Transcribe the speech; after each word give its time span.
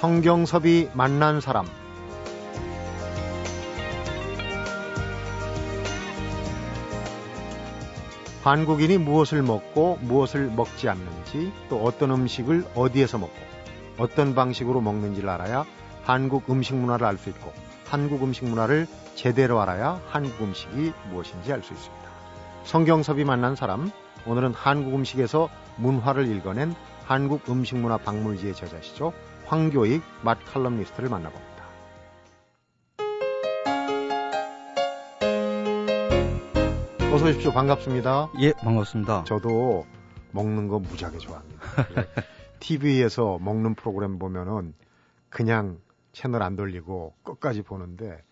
성경섭이 0.00 0.88
만난 0.94 1.42
사람 1.42 1.66
한국인이 8.42 8.96
무엇을 8.96 9.42
먹고 9.42 9.98
무엇을 10.00 10.46
먹지 10.52 10.88
않는지 10.88 11.52
또 11.68 11.84
어떤 11.84 12.12
음식을 12.12 12.64
어디에서 12.74 13.18
먹고 13.18 13.34
어떤 13.98 14.34
방식으로 14.34 14.80
먹는지를 14.80 15.28
알아야 15.28 15.66
한국 16.02 16.48
음식 16.48 16.76
문화를 16.76 17.06
알 17.06 17.18
수 17.18 17.28
있고 17.28 17.52
한국 17.84 18.22
음식 18.22 18.46
문화를 18.46 18.86
제대로 19.14 19.60
알아야 19.60 20.00
한국 20.08 20.40
음식이 20.40 20.94
무엇인지 21.10 21.52
알 21.52 21.62
수 21.62 21.74
있습니다. 21.74 22.08
성경섭이 22.64 23.24
만난 23.24 23.54
사람 23.54 23.90
오늘은 24.24 24.54
한국 24.54 24.94
음식에서 24.94 25.50
문화를 25.76 26.34
읽어낸 26.34 26.74
한국 27.04 27.50
음식 27.50 27.76
문화 27.76 27.98
박물지의 27.98 28.54
저자시죠. 28.54 29.12
황교익 29.50 30.00
맛 30.22 30.38
칼럼니스트를 30.44 31.08
만나봅니다. 31.08 31.64
어서 37.12 37.26
오십시오. 37.26 37.50
반갑습니다. 37.50 38.30
예, 38.38 38.52
반갑습니다. 38.52 39.24
저도 39.24 39.86
먹는 40.30 40.68
거 40.68 40.78
무지하게 40.78 41.18
좋아합니다. 41.18 41.60
TV에서 42.60 43.40
먹는 43.40 43.74
프로그램 43.74 44.20
보면은 44.20 44.72
그냥 45.30 45.80
채널 46.12 46.44
안 46.44 46.54
돌리고 46.54 47.14
끝까지 47.24 47.62
보는데 47.62 48.22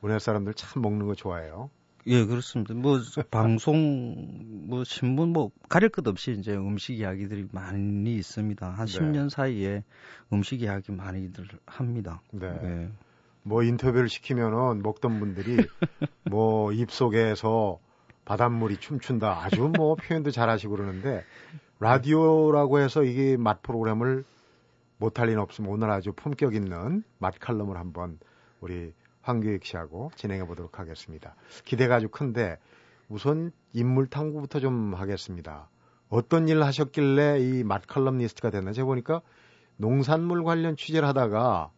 우리나라 0.00 0.18
사람들 0.18 0.54
참 0.54 0.82
먹는 0.82 1.06
거 1.06 1.14
좋아해요. 1.14 1.70
예, 2.08 2.24
그렇습니다. 2.24 2.72
뭐 2.74 3.00
방송, 3.30 4.68
뭐 4.68 4.84
신문 4.84 5.30
뭐 5.30 5.50
가릴 5.68 5.88
것 5.88 6.06
없이 6.06 6.36
이제 6.38 6.52
음식 6.54 6.98
이야기들이 6.98 7.48
많이 7.50 8.14
있습니다. 8.14 8.68
한 8.68 8.86
네. 8.86 8.98
10년 8.98 9.28
사이에 9.28 9.82
음식 10.32 10.62
이야기 10.62 10.92
많이들 10.92 11.46
합니다. 11.66 12.22
네. 12.30 12.52
네. 12.62 12.88
뭐 13.42 13.62
인터뷰를 13.62 14.08
시키면은 14.08 14.82
먹던 14.82 15.18
분들이 15.18 15.56
뭐 16.30 16.72
입속에서 16.72 17.80
바닷물이 18.24 18.78
춤춘다. 18.78 19.44
아주 19.44 19.72
뭐 19.76 19.96
표현도 19.96 20.30
잘하시고 20.30 20.76
그러는데 20.76 21.24
라디오라고 21.80 22.80
해서 22.80 23.02
이게 23.02 23.36
맛 23.36 23.62
프로그램을 23.62 24.24
못할 24.98 25.26
리는 25.26 25.40
없으면 25.40 25.70
오늘 25.70 25.90
아주 25.90 26.12
품격 26.12 26.54
있는 26.54 27.02
맛 27.18 27.38
칼럼을 27.38 27.76
한번 27.76 28.18
우리 28.60 28.92
황교익 29.26 29.64
씨하고 29.64 30.10
진행해 30.14 30.46
보도록 30.46 30.78
하겠습니다. 30.78 31.34
기대가 31.64 31.96
아주 31.96 32.08
큰데 32.08 32.56
우선 33.08 33.50
인물 33.72 34.06
탐구부터 34.06 34.60
좀 34.60 34.94
하겠습니다. 34.94 35.68
어떤 36.08 36.48
일을 36.48 36.64
하셨길래 36.64 37.40
이 37.40 37.64
맛 37.64 37.86
칼럼니스트가 37.86 38.50
됐나? 38.50 38.72
제가 38.72 38.86
보니까 38.86 39.22
농산물 39.76 40.44
관련 40.44 40.76
취재를 40.76 41.06
하다가 41.08 41.70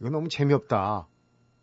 이거 0.00 0.10
너무 0.10 0.28
재미없다. 0.28 1.06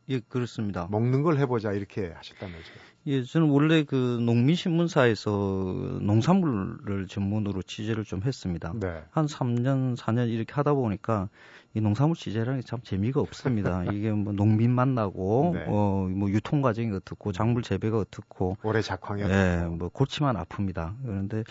예, 0.09 0.19
그렇습니다. 0.19 0.87
먹는 0.91 1.23
걸 1.23 1.37
해보자 1.39 1.71
이렇게 1.71 2.11
하셨다면서요. 2.11 2.90
예, 3.07 3.23
저는 3.23 3.49
원래 3.49 3.83
그 3.83 3.95
농민신문사에서 4.23 5.99
농산물을 6.01 7.07
전문으로 7.07 7.63
취재를 7.63 8.03
좀 8.03 8.21
했습니다. 8.23 8.73
네. 8.79 9.01
한 9.09 9.25
3년, 9.25 9.97
4년 9.97 10.29
이렇게 10.29 10.53
하다 10.53 10.73
보니까 10.75 11.29
이 11.73 11.81
농산물 11.81 12.15
취재라는 12.15 12.59
게 12.59 12.65
참 12.65 12.79
재미가 12.83 13.19
없습니다. 13.21 13.83
이게 13.95 14.11
뭐 14.11 14.33
농민 14.33 14.69
만나고, 14.71 15.51
네. 15.55 15.65
어, 15.67 16.07
뭐 16.13 16.29
유통 16.29 16.61
과정이 16.61 16.91
어떻고, 16.95 17.31
작물 17.31 17.63
재배가 17.63 17.97
어떻고. 17.97 18.57
올해 18.61 18.81
작황이 18.81 19.23
예, 19.23 19.65
뭐 19.67 19.89
골치만 19.89 20.35
아픕니다. 20.35 20.95
그런데 21.03 21.43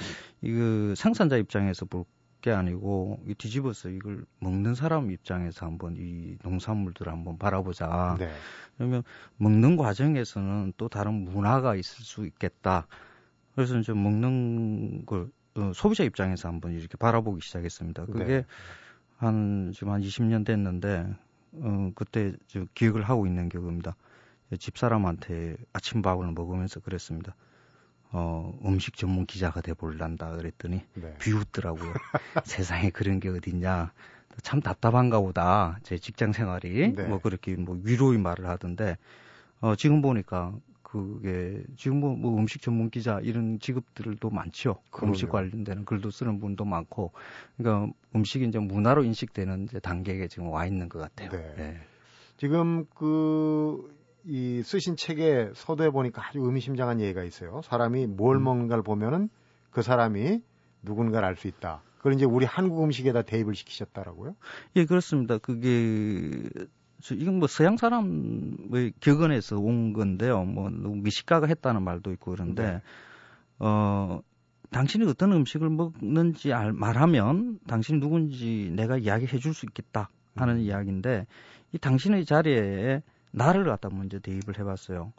이그 0.42 0.94
생산자 0.96 1.36
입장에서 1.36 1.84
볼 1.84 2.04
게 2.40 2.50
아니고 2.50 3.20
이 3.26 3.34
뒤집어서 3.34 3.88
이걸 3.88 4.24
먹는 4.38 4.74
사람 4.74 5.10
입장에서 5.10 5.66
한번 5.66 5.96
이 5.98 6.36
농산물들을 6.42 7.10
한번 7.10 7.38
바라보자. 7.38 8.16
네. 8.18 8.32
그러면 8.76 9.02
먹는 9.36 9.76
과정에서는 9.76 10.72
또 10.76 10.88
다른 10.88 11.24
문화가 11.24 11.74
있을 11.74 12.04
수 12.04 12.26
있겠다. 12.26 12.86
그래서 13.54 13.78
이제 13.78 13.92
먹는 13.92 15.04
걸 15.06 15.30
어, 15.56 15.72
소비자 15.74 16.04
입장에서 16.04 16.48
한번 16.48 16.72
이렇게 16.72 16.96
바라보기 16.96 17.40
시작했습니다. 17.40 18.06
그게 18.06 18.24
네. 18.24 18.44
한 19.18 19.72
지금 19.74 19.92
한 19.92 20.00
20년 20.00 20.46
됐는데 20.46 21.06
어, 21.52 21.92
그때 21.94 22.32
저 22.46 22.64
기억을 22.74 23.02
하고 23.02 23.26
있는 23.26 23.48
기억입니다. 23.48 23.96
집사람한테 24.58 25.56
아침밥을 25.72 26.32
먹으면서 26.32 26.80
그랬습니다. 26.80 27.34
어, 28.12 28.58
음식 28.64 28.96
전문 28.96 29.26
기자가 29.26 29.60
돼볼란다 29.60 30.36
그랬더니 30.36 30.82
네. 30.94 31.14
비웃더라고요. 31.18 31.92
세상에 32.44 32.90
그런 32.90 33.20
게 33.20 33.28
어딨냐. 33.28 33.92
참 34.42 34.60
답답한가 34.60 35.20
보다. 35.20 35.78
제 35.82 35.98
직장 35.98 36.32
생활이. 36.32 36.94
네. 36.94 37.06
뭐 37.06 37.18
그렇게 37.18 37.54
뭐 37.56 37.78
위로의 37.82 38.18
말을 38.18 38.46
하던데, 38.46 38.96
어, 39.60 39.76
지금 39.76 40.02
보니까 40.02 40.54
그게 40.82 41.62
지금 41.76 42.00
뭐, 42.00 42.16
뭐 42.16 42.36
음식 42.36 42.62
전문 42.62 42.90
기자 42.90 43.20
이런 43.22 43.60
직업들도 43.60 44.28
많죠. 44.28 44.78
그럼요. 44.90 45.12
음식 45.12 45.28
관련되는 45.28 45.84
글도 45.84 46.10
쓰는 46.10 46.40
분도 46.40 46.64
많고, 46.64 47.12
그러니까 47.56 47.92
음식이 48.16 48.46
이제 48.46 48.58
문화로 48.58 49.04
인식되는 49.04 49.64
이제 49.64 49.78
단계에 49.78 50.26
지금 50.26 50.48
와 50.48 50.66
있는 50.66 50.88
것 50.88 50.98
같아요. 50.98 51.30
네. 51.30 51.54
네. 51.56 51.80
지금 52.38 52.86
그 52.94 53.99
이 54.24 54.62
쓰신 54.62 54.96
책에 54.96 55.50
서두에 55.54 55.90
보니까 55.90 56.26
아주 56.26 56.40
의미심장한 56.40 57.00
얘기가 57.00 57.24
있어요. 57.24 57.60
사람이 57.64 58.06
뭘 58.06 58.36
음. 58.36 58.44
먹는가를 58.44 58.82
보면은 58.82 59.28
그 59.70 59.82
사람이 59.82 60.40
누군가를 60.82 61.26
알 61.26 61.36
수 61.36 61.48
있다. 61.48 61.82
그걸 61.98 62.14
이제 62.14 62.24
우리 62.24 62.46
한국 62.46 62.82
음식에다 62.82 63.22
대입을 63.22 63.54
시키셨다라고요? 63.54 64.34
예, 64.76 64.86
그렇습니다. 64.86 65.38
그게 65.38 66.48
저 67.02 67.14
이건 67.14 67.38
뭐 67.38 67.46
서양 67.48 67.76
사람의 67.76 68.94
격언에서 69.00 69.56
온 69.58 69.92
건데요. 69.92 70.44
뭐 70.44 70.70
미식가가 70.70 71.46
했다는 71.46 71.82
말도 71.82 72.12
있고 72.12 72.32
그런데 72.32 72.72
네. 72.72 72.82
어 73.58 74.20
당신이 74.70 75.06
어떤 75.06 75.32
음식을 75.32 75.68
먹는지 75.68 76.52
알, 76.52 76.72
말하면 76.72 77.58
당신이 77.66 78.00
누군지 78.00 78.70
내가 78.74 78.96
이야기해 78.96 79.38
줄 79.38 79.52
수 79.52 79.66
있겠다 79.66 80.08
하는 80.36 80.56
음. 80.56 80.60
이야기인데 80.60 81.26
이 81.72 81.78
당신의 81.78 82.24
자리에 82.24 83.02
나를 83.32 83.64
갖다 83.64 83.88
먼저 83.90 84.18
대입을 84.18 84.58
해봤어요. 84.58 85.12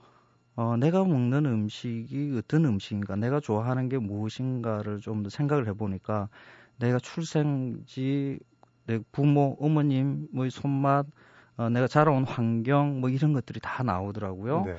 어, 0.56 0.78
내가 0.78 1.04
먹는 1.06 1.46
음식이 1.46 2.36
어떤 2.38 2.66
음식인가, 2.66 3.16
내가 3.16 3.40
좋아하는 3.40 3.90
게 3.90 3.98
무엇인가를 3.98 5.00
좀 5.00 5.24
더 5.24 5.30
생각을 5.30 5.68
해보니까 5.70 6.30
내가 6.78 7.00
출생지, 7.00 8.40
내 8.86 9.00
부모, 9.12 9.56
어머님, 9.60 10.28
뭐 10.34 10.50
손맛, 10.50 11.06
어, 11.58 11.70
내가 11.70 11.88
자라온 11.88 12.24
환경, 12.26 13.00
뭐 13.02 13.10
이런 13.10 13.34
것들이 13.34 13.60
다 13.62 13.84
나오더라고요. 13.84 14.64
네. 14.66 14.76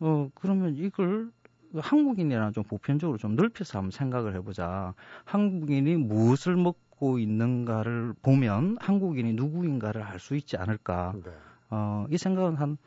어, 0.00 0.28
그러면 0.34 0.76
이걸 0.76 1.30
한국인이랑 1.74 2.52
좀 2.52 2.64
보편적으로 2.64 3.18
좀 3.18 3.36
넓혀서 3.36 3.78
한번 3.78 3.90
생각을 3.90 4.34
해보자. 4.34 4.94
한국인이 5.24 5.96
무엇을 5.96 6.56
먹고 6.56 7.18
있는가를 7.18 8.14
보면 8.22 8.76
한국인이 8.80 9.32
누구인가를 9.34 10.02
알 10.02 10.18
수 10.20 10.36
있지 10.36 10.56
않을까. 10.56 11.14
네. 11.24 11.30
어, 11.70 12.06
이 12.10 12.18
생각은 12.18 12.56
한 12.56 12.78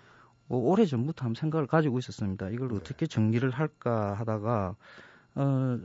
뭐, 0.47 0.59
오래 0.71 0.85
전부터 0.85 1.25
한 1.25 1.33
생각을 1.35 1.67
가지고 1.67 1.99
있었습니다. 1.99 2.49
이걸 2.49 2.69
네. 2.69 2.75
어떻게 2.75 3.05
정리를 3.07 3.49
할까 3.51 4.13
하다가 4.15 4.75
어, 5.35 5.79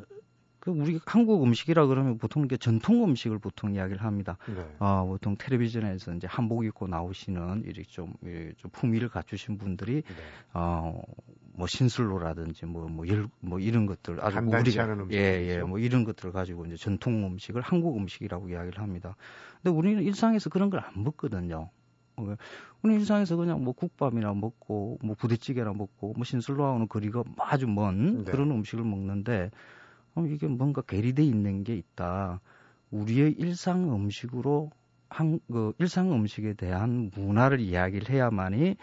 그 0.61 0.71
우리 0.71 0.99
한국 1.05 1.43
음식이라 1.45 1.87
그러면 1.87 2.17
보통 2.17 2.45
이게 2.45 2.57
전통 2.57 3.05
음식을 3.05 3.39
보통 3.39 3.75
이야기를 3.75 4.03
합니다. 4.03 4.39
네. 4.47 4.65
어, 4.79 5.05
보통 5.07 5.37
텔레비전에서 5.37 6.15
이제 6.15 6.27
한복 6.27 6.65
입고 6.65 6.87
나오시는 6.89 7.65
이렇게 7.67 7.83
좀, 7.83 8.15
좀 8.57 8.71
품위를 8.73 9.11
갖추신 9.11 9.59
분들이 9.59 9.97
네. 9.97 10.15
어, 10.55 11.03
뭐 11.53 11.67
신술로라든지 11.67 12.65
뭐, 12.67 12.89
뭐, 12.89 13.07
열, 13.09 13.29
뭐 13.41 13.59
이런 13.61 13.85
것들 13.87 14.25
아주 14.25 14.39
우리가 14.39 14.89
예, 15.13 15.17
예, 15.47 15.63
뭐 15.63 15.79
이런 15.79 16.05
것들을 16.05 16.33
가지고 16.33 16.65
이제 16.67 16.77
전통 16.77 17.27
음식을 17.27 17.61
한국 17.61 17.97
음식이라고 17.99 18.49
이야기를 18.49 18.81
합니다. 18.81 19.17
근데 19.63 19.77
우리는 19.77 20.03
일상에서 20.03 20.49
그런 20.51 20.71
걸 20.71 20.81
안 20.81 21.05
먹거든요. 21.05 21.71
우리 22.83 22.95
일상에서 22.95 23.37
그냥 23.37 23.65
뭐 23.65 23.73
국밥이나 23.73 24.35
먹고 24.35 24.99
뭐 25.03 25.15
부대찌개나 25.15 25.73
먹고 25.73 26.13
뭐 26.15 26.25
신술로하고는 26.25 26.89
거리가 26.89 27.25
아주 27.39 27.67
먼 27.67 28.25
네. 28.25 28.31
그런 28.31 28.51
음식을 28.51 28.85
먹는데 28.85 29.51
어, 30.15 30.25
이게 30.27 30.47
뭔가 30.47 30.83
괴리돼 30.83 31.23
있는 31.23 31.65
게 31.65 31.75
있다. 31.75 32.41
우리의 32.91 33.33
일상 33.33 33.93
음식으로 33.93 34.71
한, 35.09 35.41
그 35.51 35.73
일상 35.79 36.13
음식에 36.13 36.55
대한 36.55 37.11
문화를 37.15 37.61
이야기를 37.61 38.09
해야만이 38.09 38.77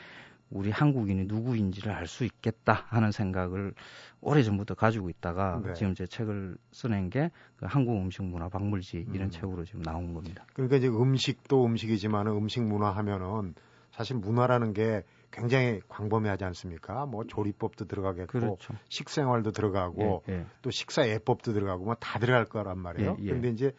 우리 0.52 0.70
한국인이 0.70 1.26
누구인지를 1.26 1.92
알 1.92 2.08
수 2.08 2.26
있겠다 2.26 2.86
하는 2.90 3.12
생각을 3.12 3.74
오래전부터 4.22 4.76
가지고 4.76 5.10
있다가 5.10 5.62
네. 5.66 5.74
지금 5.74 5.96
제 5.96 6.06
책을 6.06 6.58
써낸 6.72 7.10
게 7.10 7.32
그 7.62 7.68
한국 7.70 7.96
음식 8.02 8.24
문화 8.24 8.50
박물지 8.50 9.06
이런 9.14 9.28
음. 9.28 9.30
책으로 9.30 9.66
지금 9.66 9.84
나온 9.84 10.14
겁니다. 10.16 10.46
그러니까 10.54 10.78
이제 10.78 10.88
음식도 10.88 11.64
음식이지만 11.64 12.26
음식 12.28 12.64
문화 12.64 12.90
하면은 12.90 13.54
사실 13.92 14.16
문화라는 14.18 14.74
게 14.74 15.04
굉장히 15.30 15.80
광범위하지 15.88 16.44
않습니까? 16.46 17.06
뭐 17.06 17.24
조리법도 17.26 17.86
들어가겠고 17.86 18.28
그렇죠. 18.28 18.74
식생활도 18.90 19.52
들어가고 19.52 20.24
예, 20.28 20.34
예. 20.34 20.46
또 20.64 20.72
식사 20.72 21.08
예법도 21.08 21.54
들어가고 21.54 21.86
뭐 21.86 21.94
다 21.96 22.18
들어갈 22.20 22.46
거란 22.46 22.80
말이에요. 22.80 23.18
예, 23.20 23.24
예. 23.24 23.28
그런데 23.28 23.50
이제 23.50 23.74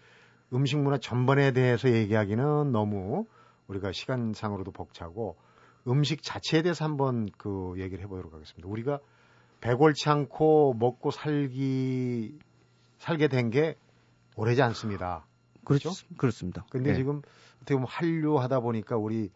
음식 0.53 0.79
문화 0.79 0.97
전반에 0.99 1.53
대해서 1.53 1.91
얘기하기는 1.91 2.71
너무 2.71 3.27
우리가 3.67 3.91
시간상으로도 3.91 4.71
벅차고 4.71 5.37
음식 5.89 6.23
자체에 6.23 6.63
대해서 6.63 6.85
한번 6.85 7.29
그 7.37 7.75
얘기를 7.79 8.03
해보도록 8.05 8.33
하겠습니다. 8.33 8.69
우리가 8.69 9.01
배골치 9.61 10.09
않고 10.09 10.75
먹고 10.79 11.11
살기 11.11 12.39
살게 12.99 13.29
된 13.29 13.51
게 13.51 13.77
오래지 14.37 14.63
않습니다. 14.63 15.27
그렇죠? 15.65 15.91
그렇습니다. 16.17 16.65
근데 16.71 16.91
네. 16.91 16.97
지금 16.97 17.23
어떻게 17.57 17.75
보면 17.75 17.87
한류하다 17.89 18.61
보니까 18.61 18.97
우리 18.97 19.31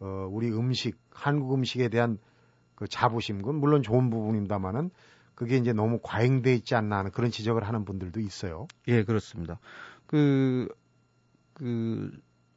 어 0.00 0.28
우리 0.30 0.50
음식 0.50 0.98
한국 1.10 1.54
음식에 1.54 1.88
대한 1.88 2.18
그 2.74 2.86
자부심 2.88 3.48
은 3.48 3.54
물론 3.56 3.82
좋은 3.82 4.10
부분입니다만은 4.10 4.90
그게 5.34 5.56
이제 5.56 5.72
너무 5.72 5.98
과잉돼 6.02 6.54
있지 6.54 6.74
않나 6.74 6.98
하는 6.98 7.10
그런 7.10 7.30
지적을 7.30 7.66
하는 7.66 7.84
분들도 7.84 8.20
있어요. 8.20 8.66
예, 8.88 9.02
그렇습니다. 9.02 9.58
그, 10.06 10.68
그, 11.54 12.10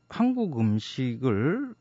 한국 0.10 0.60
음식을 0.60 1.74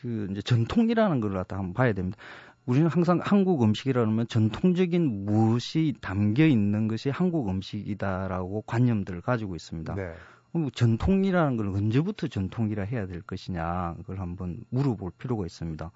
그 0.00 0.28
이제 0.30 0.42
전통이라는 0.42 1.20
걸 1.20 1.32
갖다 1.32 1.56
한번 1.56 1.74
봐야 1.74 1.92
됩니다. 1.92 2.18
우리는 2.66 2.88
항상 2.88 3.20
한국 3.22 3.62
음식이라면 3.62 4.26
전통적인 4.28 5.24
무엇이 5.24 5.94
담겨 6.00 6.44
있는 6.44 6.88
것이 6.88 7.10
한국 7.10 7.48
음식이다라고 7.48 8.62
관념들을 8.62 9.20
가지고 9.20 9.54
있습니다. 9.54 9.94
네. 9.94 10.12
그럼 10.52 10.70
전통이라는 10.72 11.56
걸 11.56 11.68
언제부터 11.68 12.26
전통이라 12.26 12.84
해야 12.84 13.06
될 13.06 13.22
것이냐 13.22 13.94
그걸 13.98 14.20
한번 14.20 14.64
물어볼 14.70 15.12
필요가 15.18 15.44
있습니다. 15.44 15.90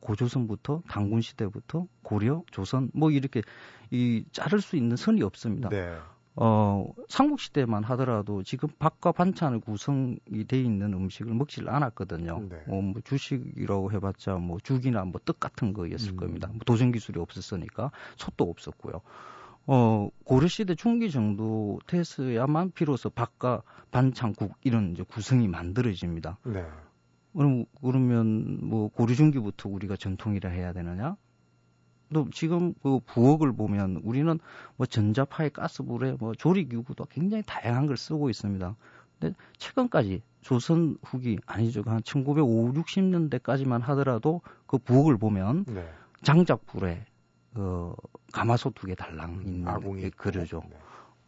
고조선부터 0.00 0.82
당군 0.88 1.20
시대부터 1.20 1.86
고려, 2.02 2.42
조선 2.50 2.90
뭐 2.92 3.12
이렇게 3.12 3.42
이 3.90 4.24
자를 4.32 4.60
수 4.60 4.76
있는 4.76 4.96
선이 4.96 5.22
없습니다. 5.22 5.68
네. 5.68 5.94
어, 6.34 6.86
삼국시대만 7.08 7.84
하더라도 7.84 8.42
지금 8.42 8.68
밥과 8.78 9.12
반찬의 9.12 9.60
구성이 9.60 10.18
돼 10.48 10.60
있는 10.60 10.94
음식을 10.94 11.34
먹질 11.34 11.68
않았거든요. 11.68 12.46
네. 12.48 12.56
어, 12.68 12.80
뭐 12.80 12.94
주식이라고 13.04 13.92
해봤자 13.92 14.36
뭐 14.36 14.58
죽이나 14.62 15.04
뭐 15.04 15.20
떡 15.24 15.38
같은 15.38 15.72
거였을 15.72 16.12
음. 16.12 16.16
겁니다. 16.16 16.48
뭐 16.48 16.60
도전 16.66 16.90
기술이 16.90 17.20
없었으니까 17.20 17.90
솥도 18.16 18.48
없었고요. 18.50 19.00
어, 19.66 20.08
고려시대 20.24 20.74
중기 20.74 21.10
정도 21.10 21.78
됐어야만 21.86 22.72
비로소 22.72 23.10
밥과 23.10 23.62
반찬국 23.92 24.54
이런 24.64 24.92
이제 24.92 25.04
구성이 25.04 25.46
만들어집니다. 25.48 26.38
네. 26.44 26.64
그럼, 27.32 27.66
그러면 27.80 28.58
뭐 28.66 28.88
고려 28.88 29.14
중기부터 29.14 29.68
우리가 29.68 29.96
전통이라 29.96 30.50
해야 30.50 30.72
되느냐? 30.72 31.16
또 32.12 32.28
지금 32.30 32.74
그 32.82 33.00
부엌을 33.06 33.52
보면 33.52 34.00
우리는 34.04 34.38
뭐 34.76 34.86
전자파의 34.86 35.50
가스불에 35.50 36.16
뭐 36.18 36.34
조리 36.34 36.68
기구도 36.68 37.04
굉장히 37.06 37.42
다양한 37.46 37.86
걸 37.86 37.96
쓰고 37.96 38.30
있습니다. 38.30 38.76
근데 39.18 39.34
최근까지 39.58 40.22
조선 40.40 40.96
후기 41.02 41.38
아니죠 41.46 41.82
한 41.86 42.02
1950, 42.02 42.84
60년대까지만 42.84 43.80
하더라도 43.82 44.40
그 44.66 44.78
부엌을 44.78 45.16
보면 45.16 45.64
네. 45.66 45.88
장작불에 46.22 47.04
그 47.54 47.94
가마솥 48.32 48.74
두 48.74 48.86
개 48.86 48.94
달랑 48.94 49.34
음, 49.34 49.42
있는 49.42 49.68
아궁이 49.68 50.10
그러죠. 50.10 50.62
네. 50.70 50.76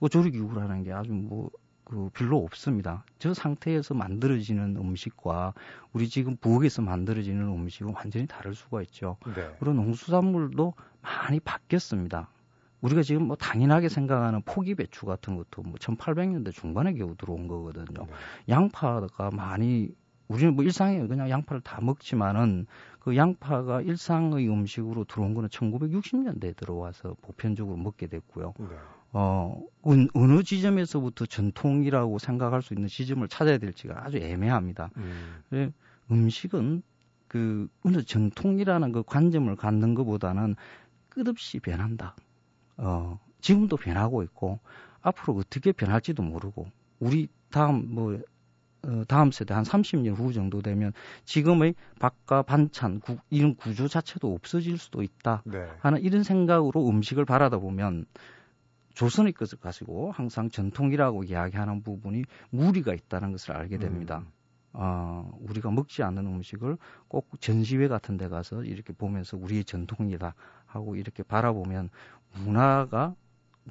그 0.01 0.09
조리 0.09 0.31
기구라는 0.31 0.83
게 0.83 0.93
아주 0.93 1.13
뭐 1.13 1.51
그 1.85 2.11
별로 2.15 2.43
없습니다. 2.43 3.05
저 3.19 3.35
상태에서 3.35 3.95
만들어지는 3.95 4.77
음식과 4.77 5.55
우리 5.93 6.09
지금 6.09 6.37
부엌에서 6.37 6.83
만들어지는 6.83 7.47
음식은 7.47 7.93
완전히 7.95 8.27
다를 8.27 8.55
수가 8.55 8.83
있죠. 8.83 9.17
네. 9.35 9.55
그런 9.61 9.77
농수산물도 9.77 10.75
많이 11.03 11.41
바뀌었습니다. 11.41 12.29
우리가 12.81 13.03
지금 13.03 13.27
뭐 13.29 13.37
당연하게 13.37 13.89
생각하는 13.89 14.43
포기 14.43 14.75
배추 14.75 15.07
같은 15.07 15.37
것도 15.37 15.63
뭐 15.63 15.75
1800년대 15.75 16.53
중반에 16.53 16.95
겨우 16.95 17.17
들어온 17.17 17.49
거거든요. 17.49 18.07
네. 18.07 18.13
양파가 18.49 19.31
많이 19.31 19.95
우리는 20.29 20.55
뭐 20.55 20.65
일상에 20.65 21.07
그냥 21.07 21.29
양파를 21.29 21.61
다 21.61 21.81
먹지만은 21.83 22.67
그 22.99 23.17
양파가 23.17 23.83
일상의 23.83 24.49
음식으로 24.49 25.05
들어온 25.05 25.35
거는 25.35 25.49
1960년대에 25.51 26.57
들어와서 26.57 27.17
보편적으로 27.23 27.77
먹게 27.77 28.07
됐고요. 28.07 28.55
네. 28.59 28.67
어, 29.17 29.63
어느 29.83 30.43
지점에서부터 30.43 31.27
전통이라고 31.27 32.19
생각할 32.19 32.63
수 32.63 32.75
있는 32.75 32.89
지점을 32.89 33.27
찾아야 33.29 33.59
될지가 33.59 34.05
아주 34.05 34.17
애매합니다. 34.19 34.91
음. 34.97 35.43
예, 35.53 35.73
음식은 36.11 36.83
그 37.29 37.69
어느 37.85 38.03
전통이라는 38.03 38.91
그 38.91 39.05
관점을 39.05 39.55
갖는 39.55 39.95
것보다는 39.95 40.57
끝없이 41.09 41.61
변한다. 41.61 42.17
어, 42.77 43.21
지금도 43.41 43.77
변하고 43.77 44.25
있고 44.25 44.59
앞으로 45.01 45.37
어떻게 45.37 45.71
변할지도 45.71 46.25
모르고 46.25 46.67
우리 46.99 47.29
다음 47.51 47.95
뭐 47.95 48.19
어, 48.83 49.05
다음 49.07 49.31
세대 49.31 49.55
한 49.55 49.63
30년 49.63 50.17
후 50.17 50.33
정도 50.33 50.61
되면 50.61 50.93
지금의 51.25 51.77
밥과 52.01 52.43
반찬 52.43 52.99
구, 52.99 53.17
이런 53.31 53.55
구조 53.55 53.87
자체도 53.87 54.35
없어질 54.35 54.77
수도 54.77 55.03
있다 55.03 55.43
네. 55.45 55.69
하는 55.79 56.03
이런 56.03 56.25
생각으로 56.25 56.89
음식을 56.89 57.25
바라다 57.25 57.59
보면 57.59 58.07
조선의 58.95 59.33
것을 59.33 59.59
가지고 59.59 60.13
항상 60.13 60.49
전통이라고 60.49 61.25
이야기하는 61.25 61.83
부분이 61.83 62.25
무리가 62.51 62.95
있다는 62.95 63.33
것을 63.33 63.53
알게 63.53 63.79
됩니다. 63.79 64.19
음. 64.19 64.33
어, 64.73 65.31
우리가 65.41 65.71
먹지 65.71 66.03
않는 66.03 66.27
음식을 66.27 66.79
꼭 67.07 67.29
전시회 67.41 67.87
같은 67.87 68.17
데 68.17 68.29
가서 68.29 68.65
이렇게 68.65 68.93
보면서 68.93 69.37
우리의 69.37 69.65
전통이다 69.65 70.35
하고 70.67 70.97
이렇게 70.97 71.23
바라보면 71.23 71.91
문화가 72.35 73.15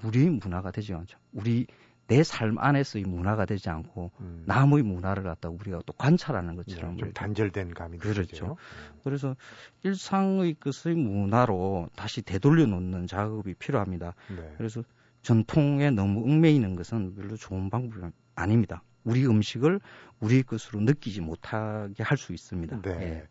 우리의 0.03 0.29
문화가 0.29 0.71
되지 0.71 0.93
않죠. 0.93 1.17
우리 1.33 1.67
내 2.07 2.21
삶 2.23 2.57
안에서의 2.57 3.05
문화가 3.05 3.45
되지 3.45 3.69
않고 3.69 4.11
음. 4.19 4.43
남의 4.45 4.83
문화를 4.83 5.23
갖다 5.23 5.49
우리가 5.49 5.81
또 5.85 5.93
관찰하는 5.93 6.55
것처럼 6.55 6.91
네, 6.91 6.97
좀 6.97 7.13
단절된 7.13 7.73
감이 7.73 7.97
그렇죠. 7.97 8.45
음. 8.51 8.99
그래서 9.03 9.35
일상의 9.83 10.55
것의 10.55 10.95
문화로 10.95 11.89
다시 11.95 12.21
되돌려 12.21 12.65
놓는 12.65 13.07
작업이 13.07 13.53
필요합니다. 13.53 14.15
네. 14.35 14.53
그래서 14.57 14.83
전통에 15.23 15.89
너무 15.89 16.21
얽매이는 16.23 16.75
것은 16.75 17.15
별로 17.15 17.35
좋은 17.35 17.69
방법이 17.69 18.01
아닙니다. 18.35 18.83
우리 19.03 19.25
음식을 19.25 19.79
우리 20.19 20.43
것으로 20.43 20.79
느끼지 20.81 21.21
못하게 21.21 22.03
할 22.03 22.17
수 22.17 22.33
있습니다. 22.33 22.81
네. 22.81 22.91
예. 22.91 23.27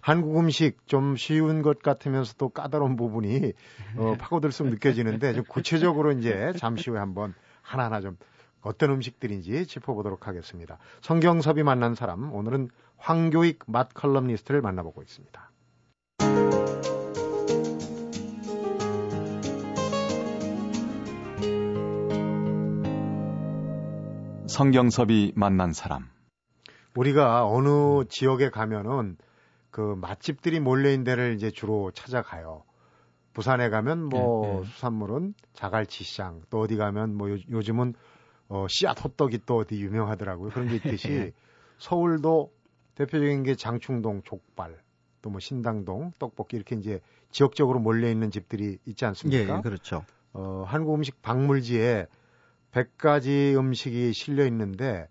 한국 0.00 0.38
음식 0.38 0.86
좀 0.86 1.16
쉬운 1.16 1.62
것 1.62 1.82
같으면서도 1.82 2.50
까다로운 2.50 2.96
부분이 2.96 3.52
어, 3.96 4.14
파고들수록 4.18 4.70
느껴지는데 4.72 5.34
좀 5.34 5.44
구체적으로 5.48 6.12
이제 6.12 6.52
잠시 6.56 6.90
후에 6.90 6.98
한번 6.98 7.34
하나하나 7.60 8.00
좀 8.00 8.16
어떤 8.60 8.90
음식들인지 8.90 9.66
짚어보도록 9.66 10.26
하겠습니다. 10.26 10.78
성경섭이 11.02 11.62
만난 11.64 11.94
사람 11.94 12.32
오늘은 12.32 12.70
황교익 12.96 13.60
맛 13.66 13.92
컬럼니스트를 13.92 14.62
만나보고 14.62 15.02
있습니다. 15.02 15.50
성경섭이 24.54 25.32
만난 25.34 25.72
사람. 25.72 26.08
우리가 26.94 27.44
어느 27.44 28.04
지역에 28.08 28.50
가면은 28.50 29.16
그 29.72 29.96
맛집들이 30.00 30.60
몰려있는 30.60 31.02
데를 31.02 31.34
이제 31.34 31.50
주로 31.50 31.90
찾아가요. 31.90 32.62
부산에 33.32 33.68
가면 33.68 34.04
뭐 34.04 34.46
네, 34.46 34.60
네. 34.60 34.64
수산물은 34.64 35.34
자갈치 35.54 36.04
시장, 36.04 36.40
또 36.50 36.60
어디 36.60 36.76
가면 36.76 37.16
뭐 37.16 37.30
요, 37.32 37.62
즘은 37.62 37.94
어, 38.48 38.66
씨앗 38.68 39.04
호떡이 39.04 39.40
또 39.44 39.56
어디 39.56 39.80
유명하더라고요. 39.80 40.50
그런 40.50 40.68
게 40.68 40.76
있듯이 40.76 41.08
네. 41.08 41.32
서울도 41.78 42.52
대표적인 42.94 43.42
게 43.42 43.56
장충동 43.56 44.22
족발, 44.22 44.78
또 45.20 45.30
뭐 45.30 45.40
신당동 45.40 46.12
떡볶이 46.20 46.56
이렇게 46.56 46.76
이제 46.76 47.00
지역적으로 47.32 47.80
몰려 47.80 48.08
있는 48.08 48.30
집들이 48.30 48.78
있지 48.86 49.04
않습니까? 49.04 49.58
예, 49.58 49.62
그렇죠. 49.62 50.04
어, 50.32 50.62
한국 50.64 50.94
음식 50.94 51.20
박물지에 51.22 52.06
100가지 52.74 53.56
음식이 53.56 54.12
실려 54.12 54.46
있는데 54.46 55.08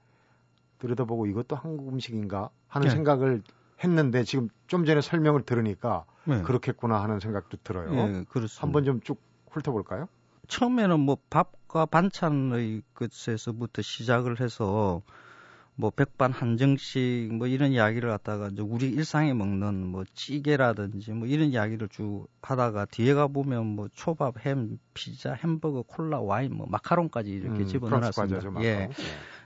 들여다보고 0.79 1.27
이것도 1.27 1.55
한국 1.55 1.88
음식인가 1.89 2.50
하는 2.67 2.88
네. 2.88 2.93
생각을 2.93 3.41
했는데 3.84 4.24
지금 4.24 4.50
좀 4.67 4.86
전에 4.86 5.01
설명을 5.01 5.43
들으니까 5.43 6.05
네. 6.25 6.41
그렇겠구나 6.41 7.01
하는 7.01 7.20
생각도 7.20 7.58
들어요. 7.63 7.89
네, 7.89 8.24
그렇습니다. 8.29 8.62
한번 8.62 8.84
좀 8.84 9.00
쭉 9.01 9.20
훑어볼까요? 9.53 10.08
처음에는 10.48 11.00
뭐 11.00 11.17
밥과 11.29 11.86
반찬의 11.86 12.82
것에서부터 12.93 13.82
시작을 13.82 14.41
해서 14.41 15.01
뭐 15.75 15.89
백반 15.89 16.32
한정식 16.32 17.34
뭐 17.34 17.48
이런 17.48 17.72
이야기를 17.72 18.10
갖다가 18.10 18.50
이제 18.50 18.62
우리 18.62 18.89
일상에 18.89 19.34
먹는 19.34 19.88
뭐 19.88 20.03
찌개라든지 20.13 21.12
뭐 21.12 21.27
이런 21.27 21.50
이야기를 21.50 21.89
쭉 21.89 22.27
하다가 22.42 22.86
뒤에 22.86 23.13
가 23.13 23.27
보면 23.27 23.65
뭐 23.65 23.88
초밥, 23.94 24.46
햄, 24.46 24.77
피자, 24.94 25.34
햄버거, 25.34 25.82
콜라, 25.82 26.20
와인, 26.20 26.56
뭐 26.56 26.68
마카롱까지 26.70 27.32
이렇게 27.32 27.63
음, 27.63 27.68
집어넣었습니다. 27.68 28.63
예. 28.63 28.75
네. 28.75 28.89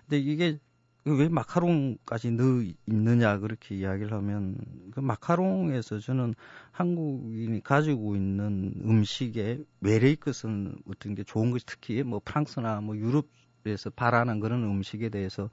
근데 0.01 0.19
이게 0.19 0.59
왜 1.05 1.29
마카롱까지 1.29 2.31
넣어 2.31 2.63
있느냐 2.85 3.39
그렇게 3.39 3.75
이야기를 3.75 4.11
하면 4.11 4.57
그 4.91 4.99
마카롱에서 4.99 5.99
저는 5.99 6.35
한국인이 6.71 7.63
가지고 7.63 8.17
있는 8.17 8.73
음식의 8.83 9.63
외래의 9.79 10.17
것은 10.17 10.75
어떤 10.89 11.15
게 11.15 11.23
좋은 11.23 11.51
것이 11.51 11.65
특히 11.65 12.03
뭐 12.03 12.19
프랑스나 12.23 12.81
뭐 12.81 12.97
유럽 12.97 13.27
시대에서 13.67 13.89
바라는 13.89 14.39
그런 14.39 14.63
음식에 14.63 15.09
대해서 15.09 15.49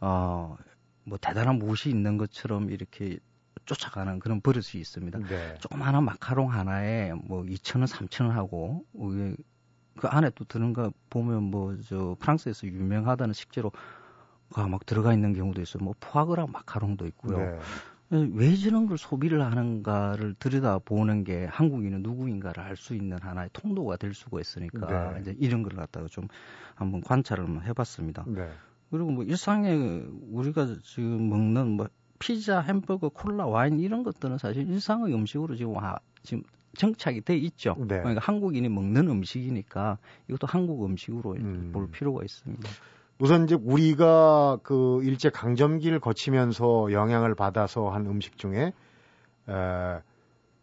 어, 0.00 0.56
뭐 1.04 1.18
대단한 1.18 1.58
무엇이 1.58 1.88
있는 1.90 2.16
것처럼 2.16 2.70
이렇게 2.70 3.18
쫓아가는 3.66 4.18
그런 4.18 4.40
버릇이 4.40 4.76
있습니다. 4.76 5.18
네. 5.20 5.54
조그마한 5.60 6.04
마카롱 6.04 6.50
하나에 6.52 7.12
뭐 7.12 7.42
2,000원, 7.44 7.86
3,000원 7.86 8.30
하고 8.30 8.84
그 9.96 10.08
안에 10.08 10.30
또 10.34 10.44
드는 10.44 10.72
거 10.72 10.92
보면 11.10 11.44
뭐 11.44 11.76
저 11.88 12.16
프랑스에서 12.20 12.66
유명하다는 12.66 13.34
식재로 13.34 13.70
막 14.56 14.84
들어가 14.86 15.12
있는 15.12 15.32
경우도 15.34 15.60
있어요. 15.62 15.84
뭐 15.84 15.94
푸아그라 16.00 16.46
마카롱도 16.46 17.06
있고요. 17.08 17.38
네. 17.38 17.58
왜 18.32 18.56
저런 18.56 18.86
걸 18.88 18.98
소비를 18.98 19.44
하는가를 19.44 20.34
들여다 20.34 20.80
보는 20.80 21.22
게 21.22 21.44
한국인은 21.44 22.02
누구인가를 22.02 22.60
알 22.60 22.76
수 22.76 22.96
있는 22.96 23.18
하나의 23.22 23.50
통도가 23.52 23.96
될 23.98 24.14
수가 24.14 24.40
있으니까 24.40 25.12
네. 25.12 25.20
이제 25.20 25.36
이런 25.38 25.62
걸 25.62 25.76
갖다가 25.76 26.08
좀 26.08 26.26
한번 26.74 27.02
관찰을 27.02 27.64
해봤습니다. 27.66 28.24
네. 28.90 28.98
그리고 28.98 29.10
뭐 29.10 29.24
일상에 29.24 29.72
우리가 30.30 30.66
지금 30.82 31.28
먹는 31.28 31.68
뭐 31.76 31.88
피자, 32.18 32.60
햄버거, 32.60 33.08
콜라, 33.08 33.46
와인 33.46 33.80
이런 33.80 34.02
것들은 34.02 34.38
사실 34.38 34.68
일상의 34.68 35.14
음식으로 35.14 35.56
지금 35.56 35.74
와, 35.76 35.98
지금 36.22 36.42
정착이 36.76 37.22
돼 37.22 37.36
있죠. 37.36 37.74
네. 37.78 37.98
그러니까 37.98 38.20
한국인이 38.20 38.68
먹는 38.68 39.08
음식이니까 39.08 39.98
이것도 40.28 40.46
한국 40.46 40.84
음식으로 40.84 41.32
음. 41.32 41.70
볼 41.72 41.90
필요가 41.90 42.22
있습니다. 42.22 42.68
우선 43.18 43.44
이제 43.44 43.54
우리가 43.54 44.58
그 44.62 45.00
일제 45.02 45.30
강점기를 45.30 46.00
거치면서 46.00 46.92
영향을 46.92 47.34
받아서 47.34 47.90
한 47.90 48.06
음식 48.06 48.38
중에 48.38 48.72
에, 49.48 50.00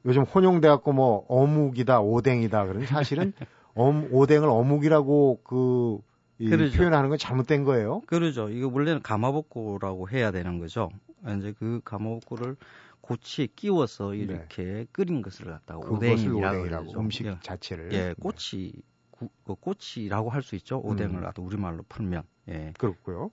요즘 0.05 0.23
혼용돼 0.23 0.67
갖고 0.67 0.93
뭐 0.93 1.25
어묵이다, 1.27 1.99
오뎅이다 1.99 2.65
그러는 2.65 2.87
사실은 2.87 3.33
엄, 3.75 4.07
오뎅을 4.11 4.49
어묵이라고 4.49 5.41
그 5.43 5.99
그러죠. 6.37 6.77
표현하는 6.77 7.09
건 7.09 7.17
잘못된 7.17 7.63
거예요. 7.63 8.01
그러죠. 8.05 8.49
이거 8.49 8.69
원래는 8.71 9.01
가마복고라고 9.01 10.09
해야 10.09 10.31
되는 10.31 10.59
거죠. 10.59 10.89
이제 11.37 11.53
그 11.57 11.81
가마복고를 11.83 12.55
고치에 13.01 13.47
끼워서 13.55 14.11
네. 14.11 14.17
이렇게 14.17 14.63
네. 14.63 14.85
끓인 14.91 15.21
것을 15.21 15.45
갖다가 15.45 15.79
오뎅이라고 15.79 16.99
음식 16.99 17.25
예. 17.25 17.37
자체를 17.41 17.91
예, 17.93 18.13
꼬치 18.19 18.73
구, 19.11 19.29
그 19.45 19.55
꼬치라고 19.55 20.29
할 20.29 20.43
수 20.43 20.55
있죠. 20.55 20.79
오뎅을 20.79 21.15
음. 21.19 21.23
갖다 21.23 21.41
우리말로 21.41 21.83
풀면 21.89 22.23
예. 22.49 22.73
그렇고요. 22.77 23.31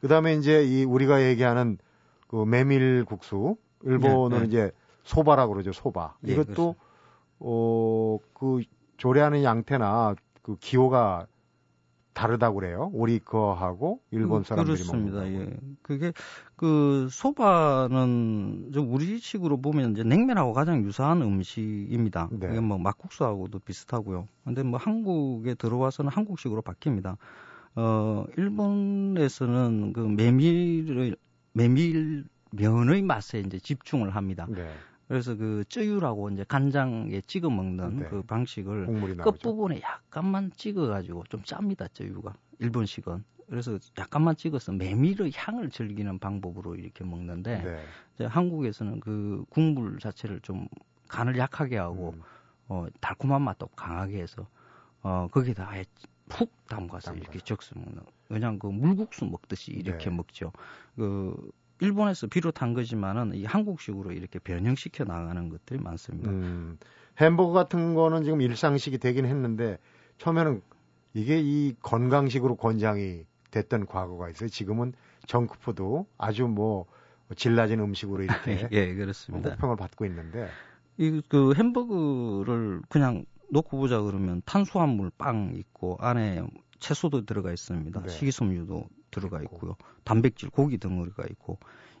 그다음에 0.00 0.34
이제 0.34 0.64
이 0.64 0.84
우리가 0.84 1.24
얘기하는 1.24 1.78
그 2.28 2.44
메밀 2.44 3.04
국수 3.04 3.56
일본은 3.82 4.38
예, 4.38 4.42
예. 4.42 4.46
이제 4.46 4.70
소바라고 5.04 5.52
그러죠. 5.54 5.72
소바. 5.72 6.16
예, 6.26 6.32
이것도 6.32 6.76
어그 7.38 8.62
조리하는 8.96 9.42
양태나 9.44 10.14
그 10.42 10.56
기호가 10.56 11.26
다르다고 12.16 12.60
그래요. 12.60 12.90
우리 12.94 13.18
거하고 13.18 14.00
일본 14.10 14.38
음, 14.38 14.42
사람들이 14.42 14.78
그렇습니다. 14.78 15.20
먹는 15.20 15.50
예. 15.52 15.56
그게 15.82 16.14
그 16.56 17.08
소바는 17.10 18.72
우리식으로 18.74 19.60
보면 19.60 19.92
이제 19.92 20.02
냉면하고 20.02 20.54
가장 20.54 20.82
유사한 20.82 21.20
음식입니다. 21.20 22.30
네. 22.32 22.48
이게 22.50 22.60
뭐 22.60 22.78
막국수하고도 22.78 23.58
비슷하고요. 23.58 24.28
근데 24.44 24.62
뭐 24.62 24.78
한국에 24.78 25.54
들어와서는 25.54 26.10
한국식으로 26.10 26.62
바뀝니다. 26.62 27.18
어 27.74 28.24
일본에서는 28.38 29.92
그 29.92 30.00
메밀을 30.00 31.16
메밀 31.52 32.24
면의 32.50 33.02
맛에 33.02 33.40
이제 33.40 33.58
집중을 33.58 34.16
합니다. 34.16 34.46
네. 34.48 34.66
그래서 35.08 35.36
그 35.36 35.64
쯔유라고 35.68 36.30
이제 36.30 36.44
간장에 36.44 37.20
찍어 37.22 37.48
먹는 37.48 37.96
네. 37.96 38.06
그 38.08 38.22
방식을 38.22 39.16
끝 39.22 39.38
부분에 39.38 39.80
약간만 39.80 40.52
찍어 40.56 40.88
가지고 40.88 41.24
좀 41.28 41.42
짭니다 41.44 41.86
쯔유가 41.88 42.34
일본식은 42.58 43.24
그래서 43.48 43.78
약간만 43.96 44.36
찍어서 44.36 44.72
메밀의 44.72 45.30
향을 45.34 45.70
즐기는 45.70 46.18
방법으로 46.18 46.74
이렇게 46.74 47.04
먹는데 47.04 47.62
네. 47.62 47.84
이제 48.14 48.24
한국에서는 48.24 48.98
그 49.00 49.44
국물 49.50 49.98
자체를 50.00 50.40
좀 50.40 50.66
간을 51.08 51.38
약하게 51.38 51.76
하고 51.76 52.14
음. 52.16 52.22
어 52.68 52.86
달콤한 53.00 53.42
맛도 53.42 53.68
강하게 53.68 54.20
해서 54.20 54.48
어 55.02 55.28
거기다 55.30 55.68
아예 55.70 55.84
푹 56.28 56.50
담가서 56.66 57.12
담가서. 57.12 57.14
이렇게 57.14 57.38
적수 57.38 57.78
먹는 57.78 58.02
그냥 58.26 58.58
그 58.58 58.66
물국수 58.66 59.26
먹듯이 59.26 59.70
이렇게 59.70 60.10
네. 60.10 60.16
먹죠. 60.16 60.50
그 60.96 61.52
일본에서 61.80 62.26
비롯한 62.26 62.74
거지만은 62.74 63.34
이 63.34 63.44
한국식으로 63.44 64.12
이렇게 64.12 64.38
변형시켜 64.38 65.04
나가는 65.04 65.48
것들이 65.48 65.78
많습니다. 65.80 66.30
음, 66.30 66.78
햄버거 67.18 67.52
같은 67.52 67.94
거는 67.94 68.24
지금 68.24 68.40
일상식이 68.40 68.98
되긴 68.98 69.26
했는데 69.26 69.78
처음에는 70.18 70.62
이게 71.14 71.40
이 71.40 71.74
건강식으로 71.82 72.56
권장이 72.56 73.24
됐던 73.50 73.86
과거가 73.86 74.30
있어요. 74.30 74.48
지금은 74.48 74.92
정크푸드 75.26 76.04
아주 76.18 76.46
뭐 76.46 76.86
질낮은 77.34 77.80
음식으로 77.80 78.22
이렇게 78.22 78.68
예, 78.72 78.94
그렇습니다. 78.94 79.50
호평을 79.50 79.76
받고 79.76 80.04
있는데 80.06 80.48
이 80.98 81.20
그 81.28 81.52
햄버거를 81.54 82.80
그냥 82.88 83.24
놓고 83.50 83.78
보자 83.78 84.00
그러면 84.00 84.42
탄수화물 84.44 85.10
빵 85.18 85.52
있고 85.54 85.96
안에 86.00 86.42
채소도 86.80 87.24
들어가 87.26 87.52
있습니다. 87.52 88.02
네. 88.02 88.08
식이섬유도 88.08 88.86
들어가 89.16 89.40
있고요. 89.42 89.76
단백질, 90.04 90.50
고기 90.50 90.78
덩어리가 90.78 91.24
있고 91.30 91.58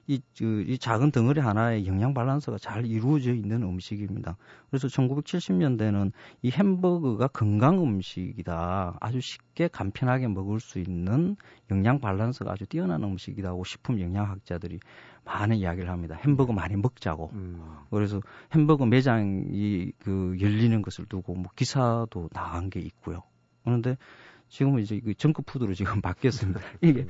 이, 0.08 0.20
그, 0.38 0.64
이 0.68 0.78
작은 0.78 1.10
덩어리 1.10 1.40
하나에 1.40 1.84
영양 1.86 2.14
밸런스가 2.14 2.58
잘 2.58 2.86
이루어져 2.86 3.32
있는 3.32 3.62
음식입니다. 3.62 4.36
그래서 4.70 4.86
1970년대는 4.86 6.12
이 6.42 6.50
햄버거가 6.50 7.26
건강 7.26 7.82
음식이다. 7.82 8.98
아주 9.00 9.20
쉽게 9.20 9.68
간편하게 9.68 10.28
먹을 10.28 10.60
수 10.60 10.78
있는 10.78 11.36
영양 11.72 11.98
밸런스가 11.98 12.52
아주 12.52 12.66
뛰어난 12.66 13.02
음식이다고 13.02 13.64
식품 13.64 14.00
영양학자들이 14.00 14.78
많은 15.24 15.56
이야기를 15.56 15.90
합니다. 15.90 16.14
햄버거 16.14 16.52
많이 16.52 16.76
먹자고. 16.76 17.30
음. 17.32 17.60
그래서 17.90 18.20
햄버거 18.52 18.86
매장이 18.86 19.90
그 19.98 20.36
열리는 20.40 20.80
것을 20.82 21.06
두고 21.06 21.34
뭐 21.34 21.50
기사도 21.56 22.28
나간 22.32 22.70
게 22.70 22.78
있고요. 22.78 23.24
그런데 23.64 23.96
지금은 24.48 24.82
이제 24.82 25.00
그 25.00 25.14
정크푸드로 25.14 25.74
지금 25.74 26.00
바뀌었습니다. 26.02 26.60
이게 26.80 27.06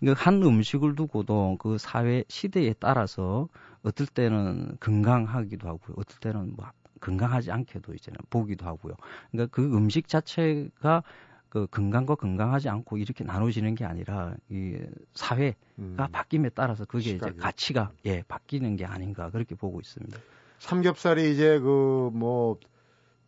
그러니까 0.00 0.24
한 0.24 0.42
음식을 0.42 0.94
두고도 0.96 1.56
그 1.58 1.78
사회 1.78 2.24
시대에 2.28 2.74
따라서 2.78 3.48
어떨 3.82 4.06
때는 4.06 4.76
건강하기도 4.80 5.68
하고요. 5.68 5.94
어떨 5.96 6.18
때는 6.20 6.54
뭐 6.56 6.70
건강하지 7.00 7.50
않게도 7.50 7.94
이제는 7.94 8.18
보기도 8.28 8.66
하고요. 8.66 8.94
그러니까 9.30 9.54
그 9.54 9.64
음식 9.74 10.08
자체가 10.08 11.02
그 11.48 11.66
건강과 11.66 12.14
건강하지 12.16 12.68
않고 12.68 12.98
이렇게 12.98 13.24
나눠지는 13.24 13.74
게 13.74 13.84
아니라 13.84 14.34
이 14.50 14.78
사회가 15.14 15.56
음. 15.78 15.96
바뀜에 16.12 16.50
따라서 16.54 16.84
그게 16.84 17.10
시각이. 17.10 17.32
이제 17.32 17.40
가치가 17.40 17.90
예 18.04 18.22
바뀌는 18.28 18.76
게 18.76 18.84
아닌가 18.84 19.30
그렇게 19.30 19.54
보고 19.54 19.80
있습니다. 19.80 20.18
삼겹살이 20.58 21.32
이제 21.32 21.58
그 21.58 22.10
뭐 22.12 22.58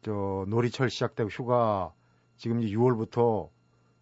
저 0.03 0.45
놀이철 0.49 0.91
시작되고 0.91 1.31
휴가 1.31 1.93
지금 2.43 2.61
이제 2.61 2.75
6월부터 2.75 3.51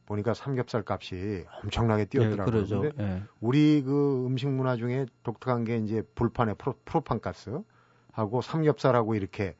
보니까 0.06 0.32
삼겹살 0.32 0.82
값이 0.86 1.44
엄청나게 1.62 2.06
뛰었더라고요. 2.06 2.46
네, 2.46 2.50
그러죠. 2.50 2.80
근데 2.80 2.96
네. 2.96 3.22
우리 3.38 3.82
그 3.82 4.24
음식 4.24 4.48
문화 4.48 4.76
중에 4.76 5.04
독특한 5.22 5.64
게 5.64 5.76
이제 5.76 6.02
불판에 6.14 6.54
프로, 6.54 6.74
프로판 6.86 7.20
가스 7.20 7.60
하고 8.10 8.40
삼겹살하고 8.40 9.14
이렇게 9.14 9.56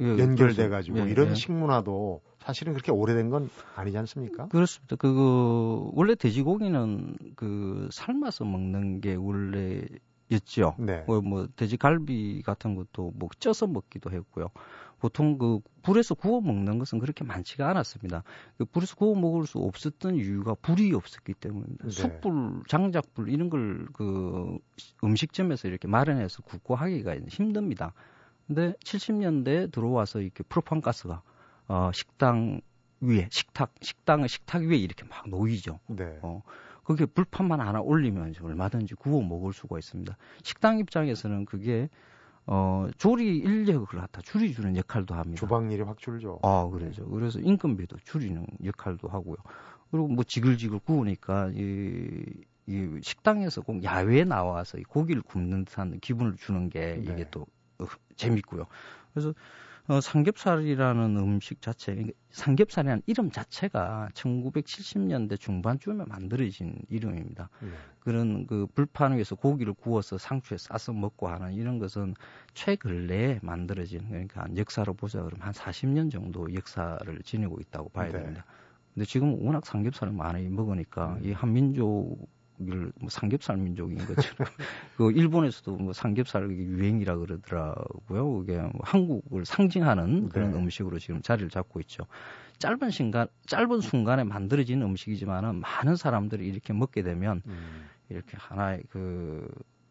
예, 0.00 0.04
연결돼 0.04 0.68
가지고 0.68 1.00
예, 1.00 1.10
이런 1.10 1.30
예. 1.30 1.34
식문화도 1.34 2.22
사실은 2.38 2.74
그렇게 2.74 2.92
오래된 2.92 3.28
건 3.28 3.50
아니지 3.74 3.98
않습니까? 3.98 4.46
그렇습니다. 4.46 4.94
그거 4.94 5.90
원래 5.92 6.14
돼지고기는 6.14 7.16
그 7.34 7.88
삶아서 7.90 8.44
먹는 8.44 9.00
게 9.00 9.16
원래 9.16 9.82
였죠. 10.30 10.76
네. 10.78 11.02
뭐, 11.08 11.20
뭐 11.20 11.48
돼지갈비 11.56 12.42
같은 12.42 12.76
것도 12.76 13.12
뭐 13.16 13.28
쪄서 13.40 13.66
먹기도 13.66 14.12
했고요. 14.12 14.48
보통 15.02 15.36
그 15.36 15.58
불에서 15.82 16.14
구워 16.14 16.40
먹는 16.40 16.78
것은 16.78 17.00
그렇게 17.00 17.24
많지가 17.24 17.68
않았습니다. 17.68 18.22
그 18.56 18.64
불에서 18.64 18.94
구워 18.94 19.16
먹을 19.16 19.46
수 19.48 19.58
없었던 19.58 20.14
이유가 20.14 20.54
불이 20.54 20.94
없었기 20.94 21.34
때문입니다. 21.34 21.84
네. 21.86 21.90
숯불, 21.90 22.62
장작불 22.68 23.28
이런 23.28 23.50
걸 23.50 23.88
그 23.92 24.58
음식점에서 25.02 25.66
이렇게 25.66 25.88
마련해서 25.88 26.42
굽고 26.42 26.76
하기가 26.76 27.16
힘듭니다. 27.28 27.94
근데 28.46 28.74
70년대 28.84 29.72
들어와서 29.72 30.20
이렇게 30.20 30.44
프로판 30.44 30.80
가스가 30.80 31.22
어 31.66 31.90
식당 31.92 32.60
위에 33.00 33.26
식탁 33.28 33.74
식당의 33.80 34.28
식탁 34.28 34.62
위에 34.62 34.76
이렇게 34.76 35.04
막 35.04 35.28
놓이죠. 35.28 35.80
네. 35.88 36.16
어 36.22 36.42
그게 36.84 37.06
불판만 37.06 37.60
하나 37.60 37.80
올리면 37.80 38.34
얼마든지 38.40 38.94
구워 38.94 39.20
먹을 39.20 39.52
수가 39.52 39.80
있습니다. 39.80 40.16
식당 40.44 40.78
입장에서는 40.78 41.44
그게 41.44 41.88
어, 42.46 42.88
조리 42.98 43.38
인력을 43.38 43.86
갖다 43.98 44.20
줄여주는 44.20 44.76
역할도 44.76 45.14
합니다. 45.14 45.38
주방일이 45.38 45.82
확 45.82 45.98
줄죠. 45.98 46.40
아, 46.42 46.68
그러죠. 46.70 47.08
그래서 47.08 47.38
인건비도 47.38 47.98
줄이는 48.04 48.46
역할도 48.64 49.08
하고요. 49.08 49.36
그리고 49.90 50.08
뭐 50.08 50.24
지글지글 50.24 50.80
구우니까 50.80 51.50
이, 51.54 52.24
이 52.66 53.00
식당에서 53.02 53.60
꼭 53.60 53.84
야외에 53.84 54.24
나와서 54.24 54.78
이 54.78 54.82
고기를 54.82 55.22
굽는 55.22 55.66
듯한 55.66 56.00
기분을 56.00 56.36
주는 56.36 56.68
게 56.68 56.96
네. 56.96 57.12
이게 57.12 57.26
또 57.30 57.46
어, 57.78 57.86
재밌고요. 58.16 58.66
그래서 59.12 59.34
어, 59.88 60.00
삼겹살이라는 60.00 61.16
음식 61.16 61.60
자체, 61.60 61.92
그러니까 61.92 62.16
삼겹살이라는 62.30 63.02
이름 63.06 63.30
자체가 63.32 64.10
1970년대 64.14 65.40
중반쯤에 65.40 66.04
만들어진 66.06 66.76
이름입니다. 66.88 67.48
네. 67.60 67.68
그런 67.98 68.46
그 68.46 68.66
불판 68.74 69.16
위에서 69.16 69.34
고기를 69.34 69.74
구워서 69.74 70.18
상추에 70.18 70.56
싸서 70.58 70.92
먹고 70.92 71.28
하는 71.28 71.52
이런 71.54 71.78
것은 71.78 72.14
최근래에 72.54 73.40
만들어진 73.42 74.08
그러니까 74.08 74.46
역사로 74.56 74.94
보자 74.94 75.22
그러면 75.22 75.46
한 75.46 75.52
40년 75.52 76.10
정도 76.10 76.52
역사를 76.54 77.22
지니고 77.24 77.58
있다고 77.60 77.88
봐야 77.88 78.06
네. 78.06 78.12
됩니다. 78.12 78.44
근데 78.94 79.04
지금 79.04 79.44
워낙 79.44 79.66
삼겹살을 79.66 80.12
많이 80.12 80.48
먹으니까 80.48 81.14
음. 81.14 81.24
이 81.24 81.32
한민족 81.32 82.28
뭐 82.66 83.08
삼겹살 83.08 83.56
민족인 83.56 83.98
것처럼 83.98 84.36
그 84.96 85.10
일본에서도 85.12 85.76
뭐 85.76 85.92
삼겹살 85.92 86.50
유행이라 86.50 87.16
그러더라고요. 87.16 88.38
그게 88.38 88.58
뭐 88.58 88.72
한국을 88.82 89.44
상징하는 89.44 90.28
그런 90.28 90.52
네. 90.52 90.58
음식으로 90.58 90.98
지금 90.98 91.22
자리를 91.22 91.50
잡고 91.50 91.80
있죠. 91.80 92.04
짧은 92.58 92.90
순간 92.90 93.26
짧은 93.46 93.80
순간에 93.80 94.24
만들어진 94.24 94.82
음식이지만은 94.82 95.56
많은 95.56 95.96
사람들이 95.96 96.46
이렇게 96.46 96.72
먹게 96.72 97.02
되면 97.02 97.42
음. 97.46 97.88
이렇게 98.08 98.36
하나의 98.36 98.82
그, 98.90 99.48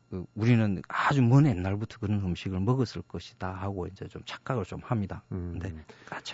그 0.10 0.25
우리는 0.36 0.82
아주 0.88 1.22
먼 1.22 1.48
옛날부터 1.48 1.98
그런 2.00 2.20
음식을 2.22 2.60
먹었을 2.60 3.01
것이다 3.01 3.51
하고 3.51 3.88
이제 3.88 4.08
좀 4.08 4.22
착각을 4.25 4.63
좀 4.63 4.80
합니다. 4.84 5.24
음. 5.32 5.60
근데 5.60 5.84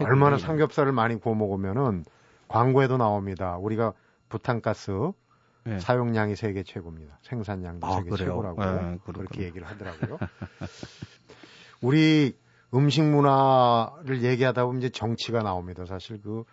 얼마나 0.03 0.37
삼겹살을 0.37 0.91
많이 0.91 1.19
구워 1.19 1.35
먹으면은 1.35 2.05
광고에도 2.47 2.97
나옵니다. 2.97 3.57
우리가 3.57 3.93
부탄가스 4.29 5.11
네. 5.67 5.79
사용량이 5.79 6.35
세계 6.35 6.63
최고입니다. 6.63 7.19
생산량도 7.23 7.85
아, 7.85 7.91
세계 7.97 8.09
그래요? 8.11 8.29
최고라고 8.29 8.63
네, 8.63 8.97
그렇게 9.03 9.43
얘기를 9.43 9.67
하더라고요. 9.67 10.17
우리 11.81 12.37
음식 12.73 13.03
문화를 13.03 14.23
얘기하다 14.23 14.65
보면 14.65 14.79
이제 14.81 14.89
정치가 14.89 15.43
나옵니다. 15.43 15.85
사실 15.85 16.21
그 16.21 16.43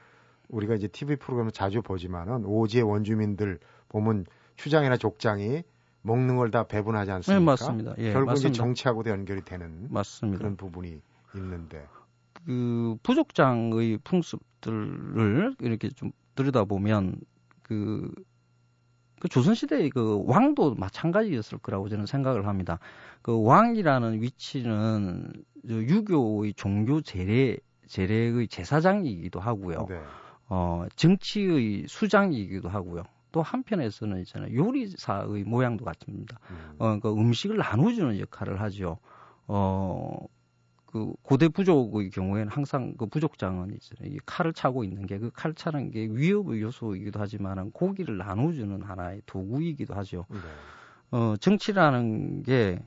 우리가 0.48 0.74
이제 0.74 0.88
TV 0.88 1.16
프로그램을 1.16 1.52
자주 1.52 1.80
보지만은 1.82 2.44
오지의 2.44 2.82
원주민들 2.84 3.58
보면 3.88 4.26
추장이나 4.56 4.96
족장이 4.96 5.62
먹는 6.02 6.36
걸 6.36 6.50
다 6.50 6.64
배분하지 6.64 7.10
않습니까? 7.12 7.38
네, 7.38 7.44
맞습니다. 7.44 7.94
예, 7.98 8.12
결국 8.12 8.30
맞습니다. 8.32 8.48
이제 8.50 8.56
정치하고도 8.58 9.10
연결이 9.10 9.40
되는 9.42 9.86
맞습니다. 9.90 10.38
그런 10.38 10.56
부분이 10.56 11.00
있는데 11.34 11.86
그 12.44 12.96
부족장의 13.02 13.98
풍습들을 14.04 15.56
이렇게 15.60 15.88
좀 15.90 16.12
들여다보면 16.34 17.20
그 17.62 18.12
그 19.24 19.28
조선시대의 19.30 19.88
그 19.88 20.22
왕도 20.26 20.74
마찬가지였을 20.74 21.56
거라고 21.56 21.88
저는 21.88 22.04
생각을 22.04 22.46
합니다. 22.46 22.78
그 23.22 23.42
왕이라는 23.42 24.20
위치는 24.20 25.32
유교의 25.66 26.52
종교 26.52 27.00
제례, 27.00 27.56
제례의 27.86 28.48
제사장이기도 28.48 29.40
하고요. 29.40 29.86
네. 29.88 29.98
어, 30.50 30.84
정치의 30.96 31.86
수장이기도 31.88 32.68
하고요. 32.68 33.04
또 33.32 33.40
한편에서는 33.40 34.20
있잖아요. 34.20 34.54
요리사의 34.54 35.44
모양도 35.44 35.86
같습니다. 35.86 36.38
음. 36.50 36.74
어, 36.78 36.98
그 37.00 37.08
음식을 37.10 37.56
나눠주는 37.56 38.20
역할을 38.20 38.60
하죠. 38.60 38.98
어, 39.46 40.18
그 40.94 41.12
고대 41.22 41.48
부족의 41.48 42.10
경우에는 42.10 42.52
항상 42.52 42.94
그 42.96 43.06
부족장은 43.06 43.74
이제 43.74 43.96
칼을 44.26 44.52
차고 44.54 44.84
있는 44.84 45.06
게 45.06 45.18
그 45.18 45.32
칼 45.34 45.52
차는 45.54 45.90
게 45.90 46.06
위협의 46.06 46.62
요소이기도 46.62 47.18
하지만은 47.20 47.72
고기를 47.72 48.16
나눠주는 48.18 48.80
하나의 48.82 49.22
도구이기도 49.26 49.94
하죠. 49.96 50.26
네. 50.30 50.38
어, 51.10 51.36
정치라는 51.38 52.44
게 52.44 52.80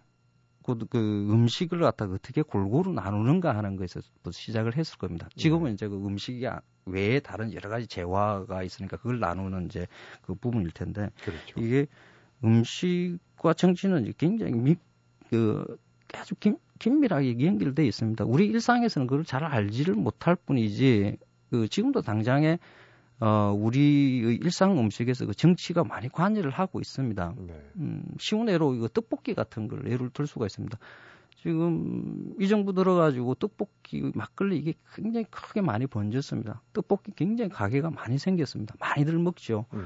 그, 0.63 0.77
그 0.89 0.99
음식을 1.31 1.79
갖다가 1.79 2.15
어떻게 2.15 2.41
골고루 2.41 2.93
나누는가 2.93 3.55
하는 3.55 3.77
것에서부터 3.77 4.31
시작을 4.31 4.77
했을 4.77 4.98
겁니다. 4.98 5.29
지금은 5.35 5.67
네. 5.70 5.74
이제 5.74 5.87
그 5.87 5.96
음식이 5.96 6.46
외에 6.85 7.20
다른 7.22 7.53
여러 7.53 7.70
가지 7.70 7.87
재화가 7.87 8.63
있으니까 8.63 8.98
그걸 8.98 9.20
나누는 9.20 9.65
이제 9.67 9.87
그 10.22 10.35
부분일 10.35 10.72
텐데 10.72 11.09
그렇죠. 11.24 11.61
이게 11.61 11.87
음식과 12.43 13.53
정치는 13.53 14.13
굉장히 14.17 14.53
미, 14.53 14.75
그 15.29 15.77
아주 16.13 16.35
긴, 16.35 16.57
긴밀하게 16.77 17.46
연결되어 17.46 17.85
있습니다. 17.85 18.25
우리 18.25 18.48
일상에서는 18.48 19.07
그걸 19.07 19.25
잘 19.25 19.44
알지를 19.44 19.96
못할 19.96 20.35
뿐이지 20.35 21.18
그 21.50 21.68
지금도 21.68 22.01
당장에 22.01 22.59
어, 23.20 23.51
우리의 23.57 24.35
일상 24.35 24.77
음식에서 24.77 25.25
그 25.25 25.33
정치가 25.33 25.83
많이 25.83 26.07
관여를 26.07 26.51
하고 26.51 26.79
있습니다. 26.79 27.35
네. 27.48 27.72
음, 27.77 28.03
쉬운 28.20 28.48
예로 28.48 28.75
이거 28.75 28.87
떡볶이 28.87 29.33
같은 29.33 29.68
걸 29.68 29.90
예를 29.90 30.11
들 30.11 30.27
수가 30.27 30.46
있습니다. 30.46 30.77
지금 31.37 32.33
이 32.40 32.48
정부 32.48 32.74
들어가지고 32.74 33.35
떡볶이 33.35 34.11
막걸리 34.13 34.57
이게 34.57 34.74
굉장히 34.94 35.25
크게 35.29 35.61
많이 35.61 35.87
번졌습니다. 35.87 36.61
떡볶이 36.74 37.11
굉장히 37.16 37.50
가게가 37.50 37.90
많이 37.90 38.18
생겼습니다. 38.20 38.75
많이들 38.79 39.18
먹죠. 39.18 39.66
네. 39.74 39.79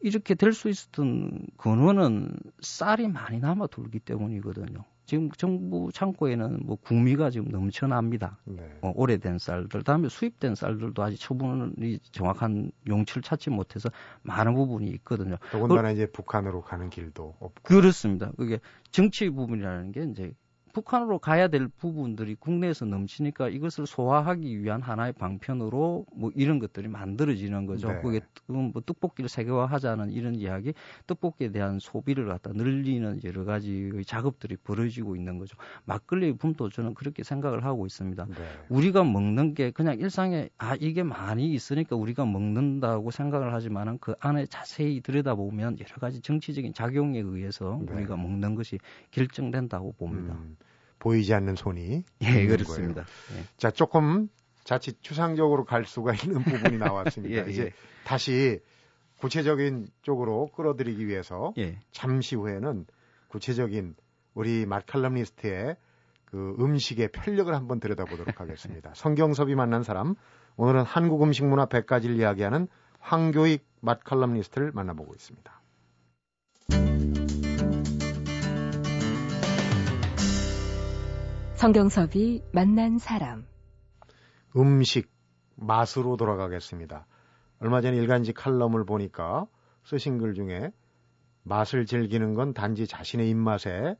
이렇게 0.00 0.34
될 0.34 0.52
수 0.52 0.68
있었던 0.68 1.46
근원은 1.56 2.36
쌀이 2.60 3.08
많이 3.08 3.40
남아 3.40 3.68
돌기 3.68 3.98
때문이거든요. 4.00 4.84
지금 5.08 5.30
정부 5.30 5.90
창고에는 5.90 6.60
뭐 6.66 6.76
구미가 6.76 7.30
지금 7.30 7.48
넘쳐납니다. 7.50 8.36
네. 8.44 8.62
어, 8.82 8.92
오래된 8.94 9.38
쌀들, 9.38 9.82
다음에 9.82 10.10
수입된 10.10 10.54
쌀들도 10.54 11.02
아직 11.02 11.18
처분이 11.18 11.98
정확한 12.12 12.70
용치를 12.86 13.22
찾지 13.22 13.48
못해서 13.48 13.88
많은 14.20 14.54
부분이 14.54 14.86
있거든요. 14.96 15.36
더군다나 15.50 15.88
그, 15.88 15.94
이제 15.94 16.06
북한으로 16.10 16.60
가는 16.60 16.90
길도 16.90 17.36
없고. 17.40 17.62
그렇습니다. 17.62 18.32
그게 18.36 18.60
정치 18.90 19.30
부분이라는 19.30 19.92
게 19.92 20.02
이제 20.02 20.34
북한으로 20.72 21.18
가야 21.18 21.48
될 21.48 21.68
부분들이 21.68 22.34
국내에서 22.34 22.84
넘치니까 22.84 23.48
이것을 23.48 23.86
소화하기 23.86 24.62
위한 24.62 24.80
하나의 24.82 25.12
방편으로 25.12 26.06
뭐 26.14 26.32
이런 26.34 26.58
것들이 26.58 26.88
만들어지는 26.88 27.66
거죠. 27.66 27.88
네. 27.88 28.00
그게 28.00 28.20
뭐 28.46 28.70
떡볶이를 28.84 29.28
세계화하자는 29.28 30.12
이런 30.12 30.34
이야기, 30.34 30.74
떡볶이에 31.06 31.50
대한 31.50 31.78
소비를 31.78 32.26
갖다 32.26 32.52
늘리는 32.52 33.20
여러 33.24 33.44
가지 33.44 33.90
작업들이 34.06 34.56
벌어지고 34.56 35.16
있는 35.16 35.38
거죠. 35.38 35.56
막걸리의 35.84 36.36
붐도 36.36 36.68
저는 36.68 36.94
그렇게 36.94 37.22
생각을 37.22 37.64
하고 37.64 37.86
있습니다. 37.86 38.26
네. 38.26 38.34
우리가 38.68 39.04
먹는 39.04 39.54
게 39.54 39.70
그냥 39.70 39.98
일상에 39.98 40.48
아 40.58 40.76
이게 40.78 41.02
많이 41.02 41.52
있으니까 41.52 41.96
우리가 41.96 42.24
먹는다고 42.24 43.10
생각을 43.10 43.52
하지만은 43.52 43.98
그 44.00 44.14
안에 44.20 44.46
자세히 44.46 45.00
들여다보면 45.00 45.78
여러 45.80 45.94
가지 46.00 46.20
정치적인 46.20 46.74
작용에 46.74 47.18
의해서 47.18 47.80
네. 47.84 47.92
우리가 47.92 48.16
먹는 48.16 48.54
것이 48.54 48.78
결정된다고 49.10 49.92
봅니다. 49.92 50.34
음. 50.34 50.56
보이지 50.98 51.32
않는 51.34 51.54
손이 51.56 52.04
예 52.22 52.46
그렇습니다. 52.46 53.02
예. 53.36 53.44
자 53.56 53.70
조금 53.70 54.28
자칫 54.64 55.02
추상적으로 55.02 55.64
갈 55.64 55.84
수가 55.84 56.14
있는 56.14 56.42
부분이 56.42 56.78
나왔습니다. 56.78 57.46
예, 57.46 57.50
이제 57.50 57.64
예. 57.64 57.72
다시 58.04 58.60
구체적인 59.18 59.88
쪽으로 60.02 60.48
끌어들이기 60.54 61.06
위해서 61.06 61.52
예. 61.58 61.78
잠시 61.90 62.36
후에는 62.36 62.86
구체적인 63.28 63.94
우리 64.34 64.66
마칼럼니스트의 64.66 65.76
그 66.24 66.56
음식의 66.60 67.08
편력을 67.08 67.52
한번 67.54 67.80
들여다보도록 67.80 68.38
하겠습니다. 68.40 68.92
성경섭이 68.94 69.54
만난 69.54 69.82
사람 69.82 70.14
오늘은 70.56 70.82
한국 70.82 71.22
음식 71.22 71.46
문화 71.46 71.66
100가지를 71.66 72.18
이야기하는 72.18 72.68
황교익 73.00 73.64
맛칼럼니스트를 73.80 74.72
만나보고 74.72 75.14
있습니다. 75.14 75.57
성경섭이 81.58 82.44
만난 82.52 82.98
사람. 82.98 83.44
음식, 84.56 85.10
맛으로 85.56 86.16
돌아가겠습니다. 86.16 87.04
얼마 87.58 87.80
전에 87.80 87.96
일간지 87.96 88.32
칼럼을 88.32 88.84
보니까 88.84 89.44
쓰신 89.82 90.18
글 90.18 90.34
중에 90.34 90.70
맛을 91.42 91.84
즐기는 91.84 92.34
건 92.34 92.54
단지 92.54 92.86
자신의 92.86 93.28
입맛에 93.28 93.96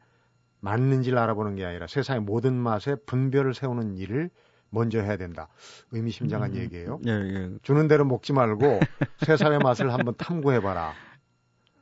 맞는지를 0.60 1.18
알아보는 1.18 1.56
게 1.56 1.64
아니라 1.64 1.88
세상의 1.88 2.22
모든 2.22 2.54
맛에 2.54 2.94
분별을 2.94 3.54
세우는 3.54 3.96
일을 3.96 4.30
먼저 4.70 5.00
해야 5.00 5.16
된다. 5.16 5.48
의미심장한 5.90 6.52
음, 6.52 6.58
얘기예요. 6.58 7.00
예, 7.08 7.10
예. 7.10 7.50
주는 7.62 7.88
대로 7.88 8.04
먹지 8.04 8.32
말고 8.34 8.78
세상의 9.26 9.58
맛을 9.58 9.92
한번 9.92 10.14
탐구해봐라. 10.16 10.92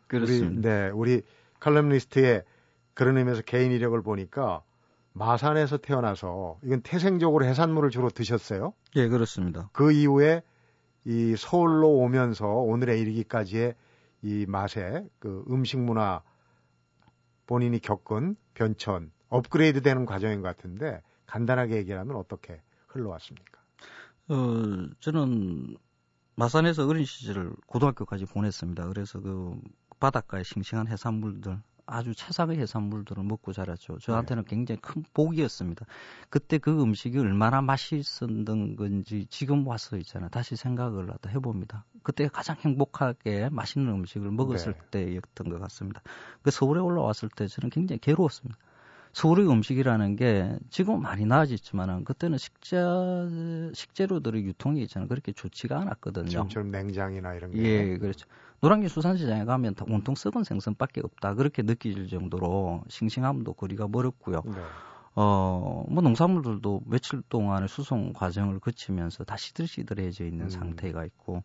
그렇습니다. 0.06 0.48
우리, 0.48 0.60
네, 0.62 0.88
우리 0.88 1.22
칼럼니스트의 1.60 2.44
그런 2.94 3.18
의미에서 3.18 3.42
개인 3.42 3.72
이력을 3.72 4.00
보니까 4.00 4.62
마산에서 5.16 5.78
태어나서 5.78 6.58
이건 6.62 6.82
태생적으로 6.82 7.46
해산물을 7.46 7.88
주로 7.88 8.10
드셨어요? 8.10 8.74
예, 8.96 9.08
그렇습니다. 9.08 9.70
그 9.72 9.90
이후에 9.90 10.42
이 11.06 11.34
서울로 11.38 11.88
오면서 11.88 12.46
오늘에 12.46 12.98
이르기까지의 12.98 13.74
이 14.22 14.44
맛의 14.46 15.08
그 15.18 15.42
음식 15.50 15.78
문화 15.78 16.22
본인이 17.46 17.78
겪은 17.78 18.36
변천, 18.52 19.10
업그레이드 19.28 19.80
되는 19.80 20.04
과정인 20.04 20.42
것 20.42 20.48
같은데 20.48 21.00
간단하게 21.24 21.76
얘기하면 21.76 22.16
어떻게 22.16 22.60
흘러왔습니까? 22.88 23.60
어, 24.28 24.34
저는 25.00 25.76
마산에서 26.34 26.86
어린 26.86 27.06
시절을 27.06 27.52
고등학교까지 27.66 28.26
보냈습니다. 28.26 28.86
그래서 28.88 29.20
그 29.20 29.58
바닷가의 29.98 30.44
싱싱한 30.44 30.88
해산물들 30.88 31.58
아주 31.86 32.14
최상의 32.14 32.58
해산물들을 32.58 33.22
먹고 33.22 33.52
자랐죠. 33.52 33.98
저한테는 33.98 34.44
네. 34.44 34.50
굉장히 34.50 34.80
큰 34.80 35.04
복이었습니다. 35.14 35.86
그때 36.28 36.58
그 36.58 36.82
음식이 36.82 37.18
얼마나 37.18 37.62
맛있었던 37.62 38.76
건지 38.76 39.26
지금 39.30 39.66
와서 39.66 39.96
있잖아요. 39.96 40.28
다시 40.30 40.56
생각을 40.56 41.10
하다 41.10 41.30
해봅니다. 41.30 41.84
그때 42.02 42.28
가장 42.28 42.56
행복하게 42.60 43.48
맛있는 43.50 43.92
음식을 43.92 44.30
먹었을 44.32 44.74
네. 44.90 45.12
때였던 45.14 45.48
것 45.48 45.60
같습니다. 45.60 46.02
그 46.42 46.50
서울에 46.50 46.80
올라왔을 46.80 47.28
때 47.28 47.46
저는 47.46 47.70
굉장히 47.70 48.00
괴로웠습니다. 48.00 48.58
서울의 49.16 49.50
음식이라는 49.50 50.16
게 50.16 50.58
지금 50.68 51.00
많이 51.00 51.24
나아졌지만은 51.24 52.04
그때는 52.04 52.36
식재 52.36 52.76
식재료들의 53.72 54.44
유통이 54.44 54.82
있잖아요. 54.82 55.08
그렇게 55.08 55.32
좋지가 55.32 55.80
않았거든요. 55.80 56.28
지금처럼 56.28 56.70
냉장이나 56.70 57.32
이런 57.32 57.50
게. 57.50 57.62
예, 57.62 57.96
그렇죠. 57.96 58.28
노량진 58.60 58.90
수산시장에 58.90 59.46
가면 59.46 59.74
다 59.74 59.86
온통 59.88 60.16
썩은 60.16 60.44
생선밖에 60.44 61.00
없다. 61.02 61.32
그렇게 61.32 61.62
느낄 61.62 62.08
정도로 62.08 62.84
싱싱함도 62.90 63.54
거리가 63.54 63.88
멀었고요. 63.88 64.42
네. 64.44 64.60
어, 65.14 65.86
뭐 65.88 66.02
농산물들도 66.02 66.82
며칠 66.84 67.22
동안의 67.30 67.70
수송 67.70 68.12
과정을 68.12 68.60
거치면서 68.60 69.24
다 69.24 69.38
시들시들해져 69.38 70.26
있는 70.26 70.44
음. 70.44 70.50
상태가 70.50 71.06
있고 71.06 71.42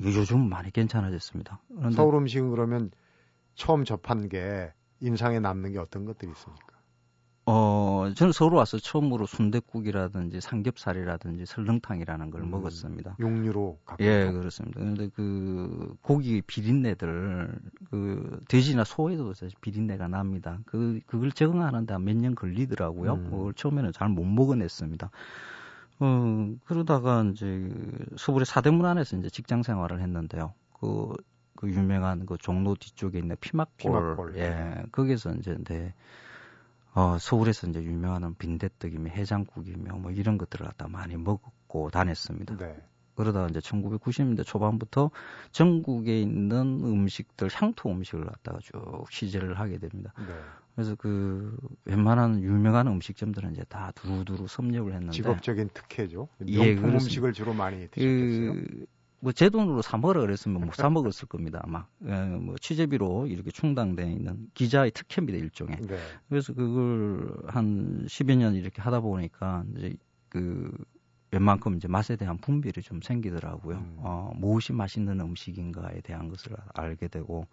요즘 0.00 0.48
많이 0.48 0.72
괜찮아졌습니다. 0.72 1.60
서울 1.94 2.16
음식은 2.16 2.50
그러면 2.50 2.90
처음 3.54 3.84
접한 3.84 4.28
게 4.28 4.72
인상에 5.02 5.40
남는 5.40 5.72
게 5.72 5.78
어떤 5.78 6.04
것들이 6.04 6.30
있습니까? 6.32 6.72
어, 7.44 8.08
저는 8.14 8.32
서울 8.32 8.54
와서 8.54 8.78
처음으로 8.78 9.26
순대국이라든지 9.26 10.40
삼겹살이라든지 10.40 11.44
설렁탕이라는 11.44 12.30
걸 12.30 12.42
음, 12.42 12.50
먹었습니다. 12.52 13.16
육류로 13.18 13.80
갖고 13.84 14.04
예, 14.04 14.30
그렇습니다. 14.30 14.78
그런데 14.78 15.08
그 15.08 15.96
고기 16.02 16.40
비린내들 16.40 17.58
그 17.90 18.40
돼지나 18.48 18.84
소에도 18.84 19.34
사실 19.34 19.56
비린내가 19.60 20.06
납니다. 20.06 20.60
그 20.66 21.00
그걸 21.06 21.32
적응하는데 21.32 21.98
몇년 21.98 22.36
걸리더라고요. 22.36 23.14
음. 23.14 23.24
그걸 23.24 23.54
처음에는 23.54 23.90
잘 23.92 24.08
못 24.08 24.24
먹어냈습니다. 24.24 25.10
어, 26.00 26.54
그러다가 26.64 27.24
이제 27.32 27.68
서울의 28.16 28.46
사대문 28.46 28.86
안에서 28.86 29.16
이제 29.16 29.28
직장 29.30 29.64
생활을 29.64 30.00
했는데요. 30.00 30.52
그 30.80 31.12
그 31.62 31.70
유명한 31.70 32.26
그 32.26 32.36
종로 32.38 32.74
뒤쪽에 32.74 33.20
있는 33.20 33.36
피막골, 33.40 33.76
피막골. 33.76 34.36
예, 34.36 34.82
거기서 34.90 35.34
이제 35.34 35.56
네, 35.62 35.94
어, 36.92 37.18
서울에서 37.20 37.68
이제 37.68 37.80
유명한 37.84 38.34
빈대떡이며 38.34 39.10
해장국이며 39.10 39.94
뭐 39.98 40.10
이런 40.10 40.38
것들을 40.38 40.66
갖다 40.66 40.88
많이 40.88 41.16
먹고 41.16 41.90
다녔습니다. 41.90 42.56
네. 42.56 42.76
그러다가 43.14 43.46
이제 43.46 43.60
1990년대 43.60 44.44
초반부터 44.44 45.12
전국에 45.52 46.20
있는 46.20 46.82
음식들, 46.82 47.48
향토 47.52 47.92
음식을 47.92 48.24
갖다가 48.24 48.58
쭉 48.58 49.06
취재를 49.08 49.60
하게 49.60 49.78
됩니다. 49.78 50.12
네. 50.18 50.34
그래서 50.74 50.96
그 50.96 51.56
웬만한 51.84 52.42
유명한 52.42 52.88
음식점들은 52.88 53.52
이제 53.52 53.62
다 53.68 53.92
두루두루 53.94 54.48
섭렵을 54.48 54.94
했는데 54.94 55.12
직업적인 55.12 55.68
특혜죠. 55.72 56.28
예, 56.48 56.74
명품 56.74 56.94
음식을 56.94 57.32
주로 57.34 57.54
많이 57.54 57.86
드셨겠어요. 57.88 58.54
그, 58.54 58.86
뭐 59.22 59.32
제 59.32 59.48
돈으로 59.50 59.82
사 59.82 59.96
먹으라 59.98 60.20
그랬으면 60.20 60.60
못 60.66 60.74
사 60.74 60.90
먹었을 60.90 61.28
겁니다. 61.28 61.60
아마 61.62 61.86
예, 62.04 62.24
뭐 62.24 62.56
취재비로 62.60 63.28
이렇게 63.28 63.50
충당돼 63.52 64.10
있는 64.10 64.48
기자의 64.54 64.90
특혜입니다 64.90 65.38
일종의. 65.38 65.76
네. 65.82 65.98
그래서 66.28 66.52
그걸 66.52 67.32
한 67.46 68.04
10여 68.06 68.36
년 68.36 68.54
이렇게 68.54 68.82
하다 68.82 69.00
보니까 69.00 69.64
이제 69.76 69.94
그 70.28 70.72
웬만큼 71.30 71.76
이제 71.76 71.86
맛에 71.88 72.16
대한 72.16 72.36
분별이 72.38 72.82
좀 72.82 73.00
생기더라고요. 73.00 73.76
음. 73.76 73.96
어, 73.98 74.32
무엇이 74.34 74.72
맛있는 74.72 75.20
음식인가에 75.20 76.00
대한 76.00 76.28
것을 76.28 76.56
알게 76.74 77.06
되고 77.08 77.46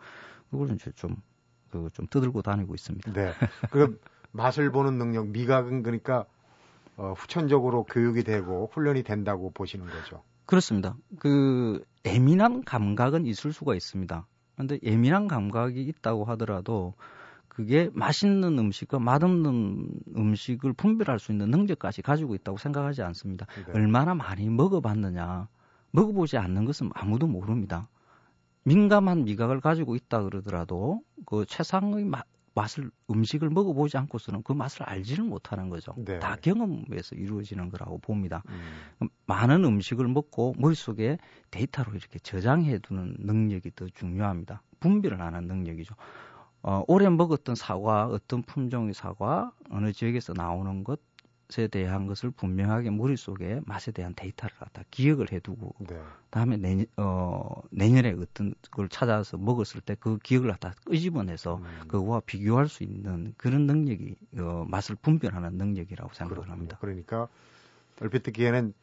그걸 0.50 0.72
이제 0.72 0.92
좀 0.96 1.16
그좀 1.70 2.08
떠들고 2.08 2.42
다니고 2.42 2.74
있습니다. 2.74 3.14
네. 3.14 3.32
그럼 3.70 4.00
맛을 4.32 4.72
보는 4.72 4.98
능력, 4.98 5.28
미각은 5.28 5.84
그러니까 5.84 6.26
어, 6.98 7.14
후천적으로 7.16 7.84
교육이 7.84 8.24
되고 8.24 8.70
훈련이 8.74 9.04
된다고 9.04 9.52
보시는 9.52 9.86
거죠. 9.86 10.24
그렇습니다. 10.50 10.98
그 11.20 11.86
예민한 12.08 12.64
감각은 12.64 13.28
있을 13.28 13.54
수가 13.54 13.76
있습니다. 13.76 14.26
그런데 14.56 14.80
예민한 14.82 15.28
감각이 15.28 15.80
있다고 15.80 16.26
하더라도 16.26 16.96
그게 17.48 17.92
맛있는 17.94 18.58
음식과 18.58 18.98
맛없는 18.98 19.92
음식을 20.18 20.74
분별할 20.74 21.20
수 21.20 21.32
있는 21.32 21.52
능력까지 21.52 22.02
가지고 22.02 22.34
있다고 22.34 22.58
생각하지 22.58 23.04
않습니다. 23.04 23.46
네. 23.68 23.74
얼마나 23.76 24.16
많이 24.16 24.50
먹어봤느냐. 24.50 25.48
먹어보지 25.92 26.38
않는 26.38 26.66
것은 26.66 26.90
아무도 26.96 27.28
모릅니다. 27.28 27.88
민감한 28.64 29.26
미각을 29.26 29.62
가지고 29.62 29.96
있다 29.96 30.24
그러더라도 30.24 31.02
그 31.28 31.46
최상의 31.48 32.06
맛, 32.06 32.26
맛을 32.54 32.92
음식을 33.10 33.50
먹어보지 33.50 33.98
않고서는 33.98 34.44
그 34.44 34.54
맛을 34.54 34.84
알지를 34.84 35.24
못하는 35.24 35.70
거죠. 35.70 35.94
네. 35.98 36.20
다 36.20 36.36
경험에서 36.36 37.16
이루어지는 37.16 37.70
거라고 37.70 37.98
봅니다. 38.00 38.44
음. 38.50 39.08
많은 39.26 39.64
음식을 39.64 40.08
먹고 40.08 40.56
머릿속에 40.58 41.18
데이터로 41.52 41.94
이렇게 41.94 42.20
저장해 42.20 42.80
두는 42.80 43.16
능력이 43.20 43.72
더 43.76 43.88
중요합니다. 43.88 44.62
분별을 44.80 45.22
하는 45.22 45.48
능력이죠. 45.48 45.96
어, 46.62 46.84
오래 46.88 47.08
먹었던 47.10 47.56
사과, 47.56 48.08
어떤 48.08 48.42
품종의 48.44 48.94
사과, 48.94 49.52
어느 49.70 49.94
지역에서 49.94 50.34
나오는 50.34 50.84
것, 50.84 51.00
에 51.58 51.68
대한 51.68 52.06
것을 52.06 52.30
분명하게 52.30 52.92
머릿속에 52.92 53.60
맛에 53.66 53.92
대한 53.92 54.14
데이터를 54.14 54.56
갖다 54.58 54.84
기억을 54.92 55.32
해두고 55.32 55.74
네. 55.80 56.00
다음에 56.30 56.58
내년 56.58 56.86
어 56.96 57.64
내년에 57.72 58.16
어떤 58.22 58.54
걸 58.70 58.88
찾아서 58.88 59.38
먹었을 59.38 59.82
때 59.82 59.96
그 60.00 60.20
기억을 60.20 60.52
갖다 60.52 60.76
끄집어내서 60.86 61.56
음. 61.56 61.88
그거와 61.88 62.20
비교할 62.20 62.68
수 62.68 62.84
있는 62.84 63.34
그런 63.36 63.66
능력이 63.66 64.16
어 64.38 64.66
맛을 64.68 64.96
분별하는 64.96 65.54
능력이라고 65.54 66.14
생각을 66.14 66.36
그렇군요. 66.36 66.54
합니다. 66.54 66.78
그러니까 66.80 67.28
얼핏 68.00 68.22
듣기에는 68.22 68.74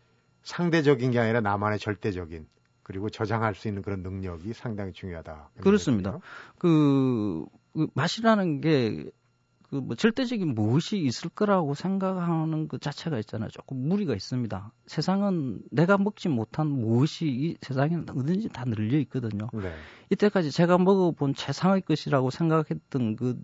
상대적인 0.43 1.13
게 1.13 1.21
아니라 1.21 1.41
나만의 1.41 1.79
절대적인 1.79 2.49
그리고 2.83 3.11
저장할 3.11 3.55
수 3.55 3.69
있는 3.69 3.83
그런 3.83 4.03
능력이 4.03 4.53
상당히 4.55 4.93
중요하다. 4.93 5.51
그렇습니다. 5.61 6.19
그, 6.59 7.45
그 7.73 7.89
맛이라는 7.95 8.61
게 8.61 9.11
그 9.71 9.77
뭐 9.77 9.97
절대적인 9.97 10.55
무엇이 10.55 10.99
있을 10.99 11.29
거라고 11.31 11.75
생각하는 11.75 12.69
것 12.69 12.81
자체가 12.81 13.19
있잖아요. 13.21 13.49
조금 13.51 13.89
무리가 13.89 14.15
있습니다. 14.15 14.73
세상은 14.87 15.61
내가 15.71 15.99
먹지 15.99 16.29
못한 16.29 16.69
무엇이 16.69 17.27
이 17.27 17.57
세상에는 17.61 18.11
어든지 18.11 18.49
다 18.51 18.65
늘려 18.65 18.99
있거든요. 19.01 19.49
네. 19.53 19.73
이때까지 20.11 20.51
제가 20.51 20.79
먹어본 20.79 21.35
최상의 21.35 21.83
것이라고 21.83 22.31
생각했던 22.31 23.17
그 23.17 23.41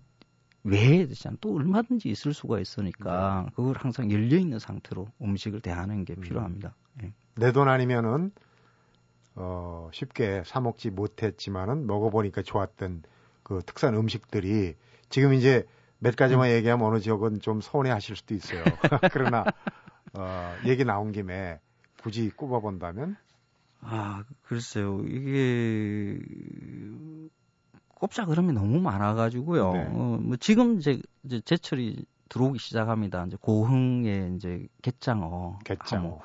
외에 0.63 1.07
또 1.41 1.55
얼마든지 1.55 2.09
있을 2.09 2.33
수가 2.33 2.59
있으니까 2.59 3.43
네. 3.45 3.51
그걸 3.55 3.75
항상 3.77 4.09
열려 4.11 4.37
있는 4.37 4.59
상태로 4.59 5.07
음식을 5.21 5.59
대하는 5.59 6.05
게 6.05 6.13
음. 6.13 6.21
필요합니다. 6.21 6.73
음. 7.01 7.05
예. 7.05 7.13
내돈 7.35 7.67
아니면은 7.67 8.31
어 9.35 9.89
쉽게 9.91 10.43
사 10.45 10.61
먹지 10.61 10.89
못했지만은 10.91 11.87
먹어보니까 11.87 12.43
좋았던 12.43 13.03
그 13.41 13.61
특산 13.65 13.95
음식들이 13.95 14.75
지금 15.09 15.33
이제 15.33 15.65
몇 16.03 16.17
가지만 16.17 16.49
음. 16.49 16.55
얘기하면 16.55 16.85
어느 16.85 16.99
지역은 16.99 17.39
좀 17.39 17.61
서운해 17.61 17.89
하실 17.89 18.17
수도 18.17 18.35
있어요. 18.35 18.63
그러나, 19.13 19.45
어, 20.13 20.57
얘기 20.65 20.83
나온 20.83 21.13
김에 21.13 21.59
굳이 22.01 22.29
꼽아본다면? 22.29 23.15
아, 23.79 24.23
글쎄요. 24.43 24.99
이게, 25.05 26.19
꼽자 27.87 28.25
그러면 28.25 28.55
너무 28.55 28.81
많아가지고요. 28.81 29.71
네. 29.71 29.87
어, 29.91 30.17
뭐 30.21 30.35
지금 30.35 30.77
이제, 30.77 31.01
이제 31.23 31.39
제철이 31.39 32.05
들어오기 32.27 32.59
시작합니다. 32.59 33.23
이제 33.25 33.37
고흥의 33.39 34.35
이제 34.35 34.67
갯장어. 34.81 35.59
갯장어. 35.63 36.19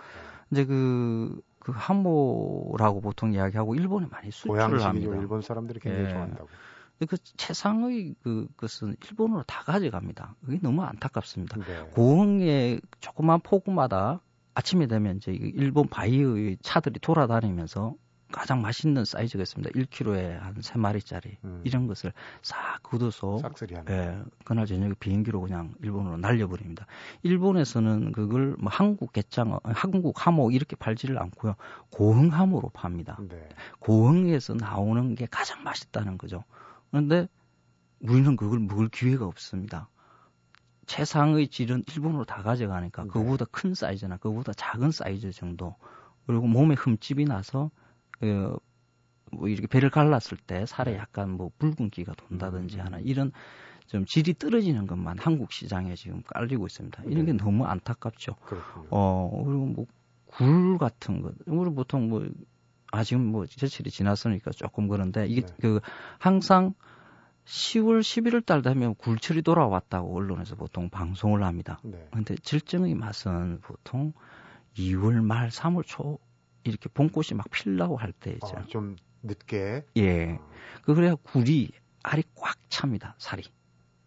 이제 0.51 0.65
그, 0.65 1.41
그 1.61 1.71
함모라고 1.71 3.01
보통 3.01 3.33
이야기하고 3.33 3.77
일본에 3.77 4.09
많이 4.11 4.33
수출을 4.33 4.83
합니다. 4.83 5.17
일본 5.17 5.41
사람들이 5.41 5.79
굉장히 5.79 6.07
예. 6.07 6.13
좋아한다고. 6.13 6.49
그 7.07 7.17
최상의 7.37 8.15
그 8.23 8.49
것은 8.57 8.97
일본으로 9.09 9.43
다 9.45 9.63
가져갑니다. 9.63 10.35
그게 10.45 10.59
너무 10.61 10.83
안타깝습니다. 10.83 11.57
네. 11.59 11.91
고흥의 11.93 12.81
조그만 13.01 13.41
폭우마다 13.41 14.21
아침에 14.55 14.87
되면 14.89 15.17
이제 15.17 15.33
일본 15.33 15.89
바이의 15.89 16.59
차들이 16.63 16.99
돌아다니면서 17.01 17.95
가장 18.33 18.61
맛있는 18.61 19.05
사이즈가 19.05 19.43
있습니다. 19.43 19.71
1kg에 19.71 20.39
한 20.39 20.55
3마리짜리 20.55 21.37
음. 21.45 21.63
이런 21.65 21.87
것을 21.87 22.13
싹 22.43 22.83
걷어서 22.83 23.39
예, 23.91 24.19
그날 24.45 24.67
저녁에 24.67 24.93
비행기로 24.99 25.41
그냥 25.41 25.75
일본으로 25.83 26.19
날려버립니다. 26.19 26.87
일본에서는 27.23 28.13
그걸 28.13 28.57
뭐 28.59 28.71
한국 28.71 29.13
개장, 29.13 29.59
한국 29.65 30.27
하모 30.27 30.51
이렇게 30.51 30.77
팔지를 30.77 31.19
않고요. 31.19 31.55
고흥 31.91 32.33
하모로 32.33 32.71
팝니다. 32.71 33.19
네. 33.29 33.49
고흥에서 33.79 34.55
나오는 34.55 35.15
게 35.15 35.27
가장 35.31 35.63
맛있다는 35.63 36.19
거죠. 36.19 36.45
그런데 36.91 37.29
우리는 38.01 38.37
그걸 38.37 38.61
먹을 38.61 38.89
기회가 38.89 39.27
없습니다. 39.27 39.89
최상의 40.87 41.49
질은 41.49 41.85
일본으로 41.95 42.25
다 42.25 42.43
가져가니까 42.43 43.03
네. 43.03 43.09
그거보다 43.09 43.45
큰 43.51 43.75
사이즈나 43.75 44.17
그거보다 44.17 44.53
작은 44.55 44.91
사이즈 44.91 45.33
정도 45.33 45.77
그리고 46.27 46.47
몸에 46.47 46.75
흠집이 46.75 47.27
나서 47.27 47.71
어, 48.23 48.57
뭐 49.33 49.49
이렇게 49.49 49.67
배를 49.67 49.91
갈랐을 49.91 50.39
때 50.47 50.65
살에 50.67 50.97
약간 50.97 51.31
뭐 51.31 51.51
붉은기가 51.59 52.15
돈다든지 52.15 52.79
하나 52.79 52.99
이런 53.01 53.33
좀 53.87 54.05
질이 54.05 54.35
떨어지는 54.35 54.87
것만 54.87 55.19
한국 55.19 55.53
시장에 55.53 55.95
지금 55.95 56.23
깔리고 56.23 56.67
있습니다. 56.67 57.05
이런 57.05 57.27
게 57.27 57.33
네. 57.33 57.39
너무 57.39 57.65
안타깝죠. 57.65 58.37
그렇군요. 58.37 58.89
어, 58.91 59.43
그리고 59.45 59.67
뭐, 59.67 59.87
굴 60.27 60.77
같은 60.79 61.23
것. 61.23 61.35
우리 61.47 61.71
보통 61.71 62.11
뭐, 62.11 62.29
아, 62.91 63.05
지금 63.05 63.27
뭐, 63.27 63.47
제철이 63.47 63.91
지났으니까 63.91 64.51
조금 64.53 64.89
그런데, 64.89 65.27
이게 65.27 65.43
네. 65.43 65.55
그, 65.61 65.81
항상 66.19 66.75
10월, 67.45 68.01
11월 68.01 68.45
달 68.45 68.63
되면 68.63 68.95
굴철이 68.95 69.43
돌아왔다고 69.43 70.15
언론에서 70.15 70.55
보통 70.57 70.91
방송을 70.91 71.43
합니다. 71.43 71.81
네. 71.83 72.07
근데 72.13 72.37
질정의 72.37 72.95
맛은 72.95 73.61
보통 73.63 74.13
2월 74.77 75.23
말, 75.23 75.49
3월 75.49 75.83
초, 75.87 76.19
이렇게 76.65 76.89
봄꽃이 76.91 77.37
막 77.37 77.51
필라고 77.51 77.97
할때 77.97 78.33
있잖아요. 78.33 78.65
어, 78.65 78.69
좀 78.69 78.97
늦게. 79.23 79.85
예. 79.97 80.39
그 80.83 80.95
그래야 80.95 81.15
굴이 81.15 81.71
알이 82.03 82.23
꽉 82.35 82.57
찹니다. 82.69 83.15
살이. 83.19 83.43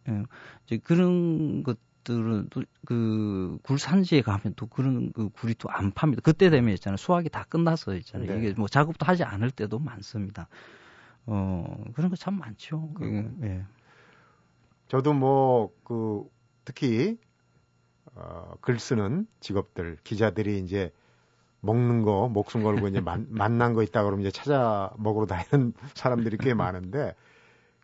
예. 0.08 0.24
이제 0.66 0.78
그런 0.78 1.64
것 1.64 1.78
들은 2.04 2.48
또 2.50 2.62
그 2.86 3.60
굴산지에 3.64 4.22
가면 4.24 4.54
또 4.56 4.66
그런 4.68 5.12
그 5.14 5.30
굴이 5.30 5.54
또 5.56 5.70
안 5.70 5.92
팝니다. 5.92 6.22
그때 6.24 6.50
되면 6.50 6.74
있잖아요. 6.76 6.98
수확이 6.98 7.30
다 7.30 7.46
끝나서 7.48 7.96
있잖아요. 7.96 8.28
네. 8.32 8.38
이게 8.40 8.54
뭐 8.58 8.68
작업도 8.68 9.06
하지 9.06 9.24
않을 9.24 9.52
때도 9.52 9.80
많습니다. 9.80 10.48
어 11.28 11.84
그런 11.94 12.10
거 12.10 12.16
참 12.18 12.36
많죠. 12.40 12.92
그게, 12.96 13.30
예. 13.44 13.64
저도 14.88 15.14
뭐 15.14 15.72
그 15.84 16.24
특히 16.66 17.18
어, 18.16 18.54
글 18.62 18.80
쓰는 18.80 19.28
직업들 19.40 19.98
기자들이 20.04 20.60
이제 20.60 20.92
먹는 21.62 22.02
거 22.02 22.28
목숨 22.30 22.64
걸고 22.64 22.88
이제 22.88 23.00
만, 23.00 23.28
만난 23.32 23.74
거 23.74 23.84
있다 23.84 24.04
그러면 24.04 24.22
이제 24.26 24.32
찾아 24.32 24.92
먹으러 24.98 25.26
다니는 25.28 25.74
사람들이 25.94 26.38
꽤 26.38 26.54
많은데 26.54 27.16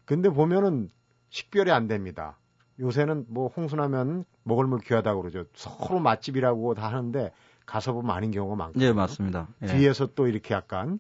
근데 0.06 0.30
보면은 0.30 0.90
식별이 1.30 1.72
안 1.72 1.88
됩니다. 1.88 2.38
요새는 2.80 3.26
뭐 3.30 3.48
홍수나면 3.48 4.26
먹을 4.44 4.66
물 4.68 4.80
귀하다고 4.80 5.22
그러죠. 5.22 5.46
서로 5.54 6.00
맛집이라고 6.00 6.76
다 6.76 6.88
하는데 6.88 7.32
가서 7.66 7.94
보면 7.94 8.16
아닌 8.16 8.32
경우가 8.32 8.56
많거든요. 8.56 8.86
예, 8.86 8.94
맞습니다. 8.94 9.48
예. 9.64 9.68
뒤에서 9.68 10.08
또 10.14 10.28
이렇게 10.28 10.54
약간 10.54 11.00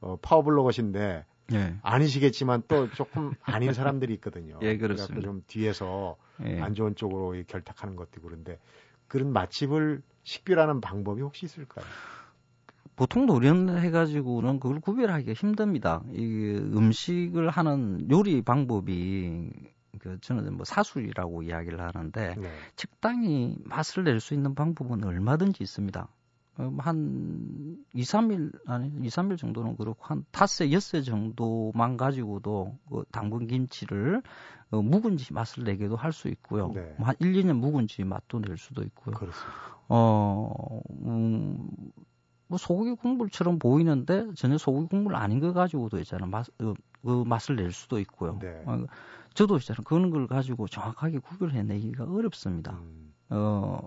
어, 0.00 0.16
파워블로거신데 0.20 1.24
예. 1.52 1.74
아니시겠지만 1.82 2.64
또 2.68 2.90
조금 2.90 3.32
아닌 3.42 3.72
사람들이 3.72 4.14
있거든요. 4.14 4.58
예, 4.62 4.76
그렇습니다. 4.76 5.20
좀 5.20 5.42
뒤에서 5.46 6.16
예. 6.44 6.60
안 6.60 6.74
좋은 6.74 6.94
쪽으로 6.94 7.34
이 7.34 7.44
결탁하는 7.44 7.96
것도 7.96 8.20
그런데 8.22 8.58
그런 9.08 9.32
맛집을 9.32 10.02
식별하는 10.22 10.80
방법이 10.80 11.22
혹시 11.22 11.46
있을까요? 11.46 11.86
보통 12.96 13.26
노련해가지고는 13.26 14.58
그걸 14.58 14.80
구별하기가 14.80 15.34
힘듭니다. 15.34 16.02
이 16.12 16.24
음식을 16.24 17.50
하는 17.50 18.10
요리 18.10 18.42
방법이 18.42 19.50
그 19.98 20.18
저는 20.20 20.54
뭐 20.56 20.64
사술이라고 20.64 21.42
이야기를 21.42 21.80
하는데 21.80 22.34
네. 22.36 22.50
적당히 22.76 23.56
맛을 23.64 24.04
낼 24.04 24.20
수 24.20 24.34
있는 24.34 24.54
방법은 24.54 25.04
얼마든지 25.04 25.62
있습니다. 25.62 26.08
어, 26.58 26.74
한 26.78 27.76
2, 27.92 28.02
3일, 28.02 28.50
아니, 28.66 28.88
2, 28.88 29.08
3일 29.08 29.36
정도는 29.36 29.76
그렇고, 29.76 30.02
한 30.04 30.24
닷새, 30.30 30.72
엿새 30.72 31.02
정도만 31.02 31.98
가지고도 31.98 32.78
그 32.88 33.04
당근 33.12 33.46
김치를 33.46 34.22
어, 34.70 34.80
묵은지 34.82 35.34
맛을 35.34 35.64
내게도 35.64 35.96
할 35.96 36.12
수 36.12 36.28
있고요. 36.28 36.72
네. 36.74 36.94
뭐한 36.98 37.16
1, 37.20 37.32
2년 37.34 37.58
묵은지 37.58 38.04
맛도 38.04 38.40
낼 38.40 38.56
수도 38.56 38.82
있고요. 38.84 39.14
그렇습니다. 39.16 39.76
어, 39.88 40.80
음, 41.04 41.68
뭐 42.48 42.58
소고기 42.58 42.94
국물처럼 42.94 43.58
보이는데 43.58 44.28
전혀 44.34 44.56
소고기 44.56 44.88
국물 44.88 45.14
아닌 45.14 45.40
거 45.40 45.52
가지고도 45.52 45.98
있잖아요. 46.00 46.30
맛, 46.30 46.46
어, 46.62 46.74
그 47.06 47.24
맛을 47.26 47.56
낼 47.56 47.72
수도 47.72 47.98
있고요. 48.00 48.38
네. 48.40 48.62
어, 48.66 48.84
저도 49.34 49.56
있잖아요. 49.58 49.82
그런 49.84 50.10
걸 50.10 50.26
가지고 50.26 50.66
정확하게 50.66 51.18
구별해내기가 51.20 52.04
어렵습니다. 52.04 52.72
음, 52.72 53.12
어, 53.30 53.86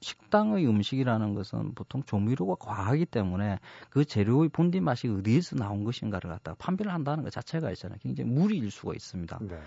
식당의 0.00 0.66
음식이라는 0.66 1.34
것은 1.34 1.74
보통 1.74 2.02
조미료가 2.04 2.56
과하기 2.60 3.06
때문에 3.06 3.58
그 3.90 4.04
재료의 4.04 4.50
본디 4.50 4.80
맛이 4.80 5.08
어디에서 5.08 5.56
나온 5.56 5.84
것인가를 5.84 6.30
갖다가 6.30 6.56
판별을 6.58 6.92
한다는 6.92 7.24
것 7.24 7.32
자체가 7.32 7.70
있잖아요. 7.72 7.98
굉장히 8.02 8.30
무리일 8.30 8.70
수가 8.70 8.92
있습니다. 8.94 9.38
네. 9.42 9.58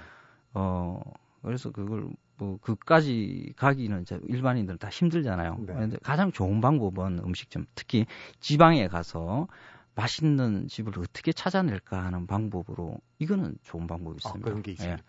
어, 0.54 1.02
그래서 1.42 1.72
그걸 1.72 2.10
뭐 2.38 2.58
그까지 2.62 3.54
가기는 3.56 4.02
이제 4.02 4.20
일반인들은 4.28 4.78
다 4.78 4.90
힘들잖아요. 4.90 5.56
네. 5.60 5.74
그런데 5.74 5.98
가장 6.04 6.32
좋은 6.32 6.62
방법은 6.62 7.20
음식점, 7.26 7.66
특히 7.76 8.06
지방에 8.40 8.88
가서 8.88 9.48
맛있는 10.00 10.68
집을 10.68 10.98
어떻게 11.00 11.32
찾아낼까 11.32 12.04
하는 12.04 12.26
방법으로 12.26 12.98
이거는 13.20 13.58
좋은 13.64 13.88
방법이 13.88 14.16
아, 14.16 14.18
있습니다. 14.18 14.46
그런 14.46 14.62
게 14.62 14.72
있습니까? 14.72 14.98
예. 14.98 15.04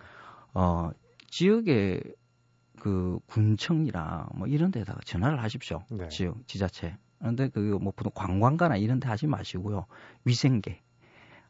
어, 0.54 0.90
지역에 1.28 2.02
그 2.80 3.18
군청이나 3.26 4.28
뭐 4.34 4.48
이런 4.48 4.70
데다가 4.70 5.00
전화를 5.04 5.42
하십시오. 5.42 5.84
네. 5.90 6.08
지역 6.08 6.46
지자체. 6.46 6.96
그런데 7.18 7.48
그뭐 7.48 7.92
보통 7.94 8.10
관광가나 8.14 8.76
이런 8.76 8.98
데 8.98 9.08
하지 9.08 9.26
마시고요. 9.26 9.86
위생계. 10.24 10.80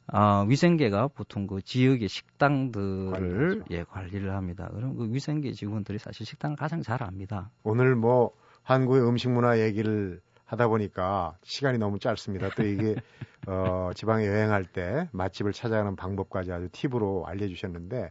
아, 0.09 0.45
위생계가 0.49 1.09
보통 1.09 1.47
그 1.47 1.63
지역의 1.63 2.09
식당들을 2.09 3.11
관리하죠. 3.13 3.65
예, 3.71 3.85
관리를 3.85 4.35
합니다. 4.35 4.69
그럼 4.75 4.97
그 4.97 5.13
위생계 5.13 5.53
직원들이 5.53 5.99
사실 5.99 6.27
식당을 6.27 6.57
가장 6.57 6.83
잘 6.83 7.03
압니다. 7.05 7.51
오늘 7.63 7.95
뭐 7.95 8.33
한국의 8.65 9.07
음식 9.07 9.31
문화 9.31 9.61
얘기를 9.61 10.21
하다 10.51 10.67
보니까 10.67 11.37
시간이 11.45 11.79
너무 11.79 12.01
짧습니다. 12.01 12.49
또 12.57 12.65
이게 12.65 12.97
어, 13.47 13.91
지방에 13.95 14.27
여행할 14.27 14.65
때 14.65 15.09
맛집을 15.13 15.53
찾아가는 15.53 15.95
방법까지 15.95 16.51
아주 16.51 16.69
팁으로 16.73 17.25
알려주셨는데 17.27 18.11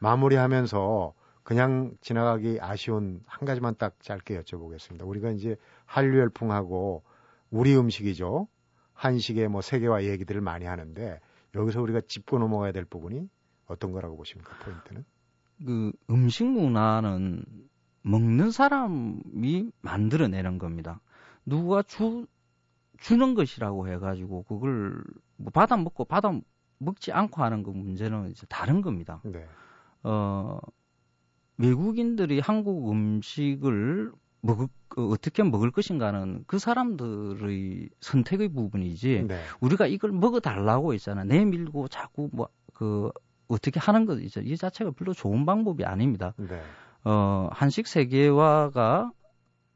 마무리하면서 0.00 1.14
그냥 1.44 1.92
지나가기 2.00 2.58
아쉬운 2.60 3.22
한 3.24 3.46
가지만 3.46 3.76
딱 3.78 4.02
짧게 4.02 4.40
여쭤보겠습니다. 4.40 5.06
우리가 5.06 5.30
이제 5.30 5.54
한류 5.84 6.18
열풍하고 6.18 7.04
우리 7.50 7.76
음식이죠. 7.76 8.48
한식의 8.92 9.46
뭐 9.46 9.60
세계화 9.60 10.04
얘기들을 10.04 10.40
많이 10.40 10.64
하는데 10.64 11.20
여기서 11.54 11.80
우리가 11.82 12.00
짚고 12.00 12.40
넘어가야 12.40 12.72
될 12.72 12.84
부분이 12.84 13.28
어떤 13.66 13.92
거라고 13.92 14.16
보십니까? 14.16 14.56
포인트는? 14.64 15.04
그 15.64 15.92
음식 16.10 16.46
문화는 16.46 17.44
먹는 18.02 18.50
사람이 18.50 19.70
만들어내는 19.82 20.58
겁니다. 20.58 21.00
누가 21.46 21.82
주, 21.82 22.26
주는 22.98 23.34
것이라고 23.34 23.88
해가지고 23.88 24.42
그걸 24.42 25.02
뭐 25.36 25.50
받아 25.50 25.76
먹고 25.76 26.04
받아 26.04 26.38
먹지 26.78 27.12
않고 27.12 27.42
하는 27.42 27.62
그 27.62 27.70
문제는 27.70 28.30
이제 28.30 28.46
다른 28.48 28.82
겁니다. 28.82 29.22
네. 29.24 29.46
어, 30.02 30.58
외국인들이 31.56 32.40
한국 32.40 32.90
음식을 32.90 34.12
먹을, 34.42 34.68
그 34.88 35.08
어떻게 35.10 35.42
먹을 35.42 35.70
것인가는 35.70 36.44
그 36.46 36.58
사람들의 36.58 37.88
선택의 38.00 38.48
부분이지 38.48 39.24
네. 39.26 39.40
우리가 39.60 39.86
이걸 39.86 40.12
먹어달라고 40.12 40.94
있잖아. 40.94 41.24
내밀고 41.24 41.88
자꾸 41.88 42.28
뭐, 42.32 42.48
그, 42.74 43.10
어떻게 43.48 43.80
하는 43.80 44.06
것, 44.06 44.20
이제 44.20 44.42
이 44.44 44.56
자체가 44.56 44.90
별로 44.92 45.12
좋은 45.12 45.46
방법이 45.46 45.84
아닙니다. 45.84 46.34
네. 46.36 46.60
어, 47.04 47.48
한식 47.52 47.86
세계화가 47.86 49.12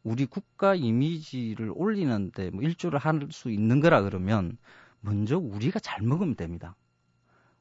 우리 0.03 0.27
국가 0.27 0.75
이미지를 0.75 1.73
올리는데 1.75 2.51
뭐 2.51 2.63
일조를 2.63 2.99
할 2.99 3.29
수 3.33 3.51
있는 3.51 3.81
거라 3.81 4.03
그러면 4.03 4.59
먼저 5.01 5.39
우리가 5.39 5.79
잘 5.81 6.03
먹으면 6.03 6.37
됩니다. 6.37 6.77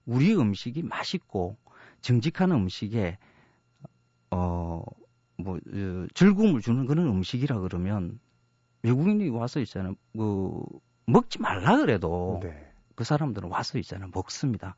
우리 0.05 0.35
음식이 0.35 0.83
맛있고 0.83 1.57
정직한 2.01 2.51
음식에 2.51 3.17
어, 4.31 4.83
뭐, 5.37 5.57
어, 5.57 6.07
즐거움을 6.13 6.61
주는 6.61 6.85
그런 6.85 7.07
음식이라 7.07 7.59
그러면 7.61 8.19
외국인이 8.83 9.29
와서 9.29 9.59
있잖아요. 9.61 9.95
그, 10.13 10.63
먹지 11.07 11.39
말라 11.41 11.77
그래도 11.77 12.39
네. 12.43 12.71
그 12.95 13.03
사람들은 13.03 13.49
와서 13.49 13.77
있잖아요. 13.79 14.11
먹습니다. 14.13 14.75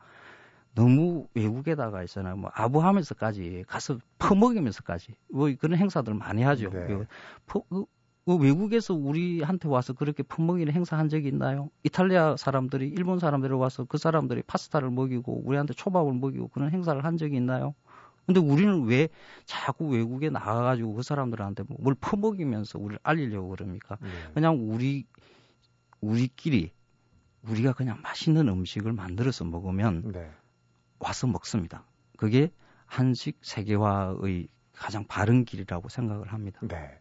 너무 0.73 1.27
외국에다가 1.33 2.03
있잖아요. 2.03 2.37
뭐 2.37 2.49
아부하면서까지 2.53 3.65
가서 3.67 3.97
퍼먹이면서까지 4.19 5.15
뭐 5.31 5.49
그런 5.59 5.77
행사들 5.77 6.13
많이 6.13 6.43
하죠. 6.43 6.69
네. 6.69 6.87
그, 6.87 7.05
퍼- 7.45 7.63
그- 7.69 7.85
그 8.25 8.35
외국에서 8.37 8.93
우리한테 8.93 9.67
와서 9.67 9.93
그렇게 9.93 10.23
퍼먹이는 10.23 10.71
행사 10.71 10.97
한 10.97 11.09
적이 11.09 11.29
있나요? 11.29 11.69
이탈리아 11.83 12.37
사람들이 12.37 12.87
일본 12.87 13.19
사람들이 13.19 13.51
와서 13.53 13.83
그 13.85 13.97
사람들이 13.97 14.43
파스타를 14.43 14.91
먹이고 14.91 15.41
우리한테 15.43 15.73
초밥을 15.73 16.13
먹이고 16.13 16.47
그런 16.49 16.69
행사를 16.71 17.03
한 17.03 17.17
적이 17.17 17.37
있나요? 17.37 17.73
근데 18.27 18.39
우리는 18.39 18.83
왜 18.85 19.09
자꾸 19.45 19.87
외국에 19.89 20.29
나가가지고 20.29 20.93
그 20.93 21.01
사람들한테 21.01 21.63
뭐뭘 21.67 21.95
퍼먹이면서 21.99 22.77
우리를 22.79 22.99
알리려고 23.03 23.49
그럽니까? 23.49 23.97
네. 23.99 24.07
그냥 24.35 24.57
우리 24.71 25.05
우리끼리 25.99 26.71
우리가 27.49 27.73
그냥 27.73 27.99
맛있는 28.03 28.47
음식을 28.47 28.93
만들어서 28.93 29.43
먹으면 29.45 30.11
네. 30.11 30.29
와서 31.01 31.27
먹습니다. 31.27 31.83
그게 32.17 32.51
한식 32.85 33.39
세계화의 33.41 34.47
가장 34.73 35.05
바른 35.07 35.45
길이라고 35.45 35.89
생각을 35.89 36.31
합니다. 36.31 36.59
네. 36.63 36.99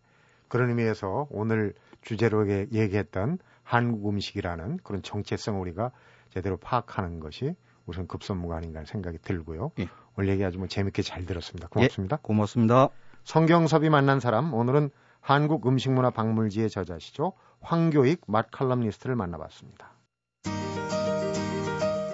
그런 0.49 0.69
의미에서 0.71 1.29
오늘 1.31 1.75
주제로 2.03 2.49
얘- 2.51 2.67
얘기했던 2.73 3.39
한국 3.63 4.09
음식이라는 4.09 4.79
그런 4.83 5.03
정체성을 5.03 5.61
우리가 5.61 5.93
제대로 6.31 6.57
파악하는 6.57 7.21
것이 7.21 7.55
우선 7.87 8.07
급선무가 8.07 8.57
아닌가 8.57 8.85
생각이 8.85 9.19
들고요. 9.19 9.73
예. 9.79 9.89
오늘 10.17 10.31
얘기 10.31 10.45
아주 10.45 10.59
뭐 10.59 10.67
재밌게 10.67 11.03
잘 11.03 11.25
들었습니다. 11.27 11.69
고맙습니다. 11.69 12.17
예, 12.17 12.19
고맙습니다. 12.23 12.89
성경섭이 13.25 13.91
만난 13.91 14.19
사람 14.21 14.53
오늘은 14.55 14.91
한국 15.21 15.67
음식문화 15.67 16.11
박물지의 16.11 16.71
저자시죠. 16.71 17.33
황교익 17.61 18.23
맛 18.27 18.51
칼럼니스트를 18.51 19.15
만나봤습니다. 19.17 19.90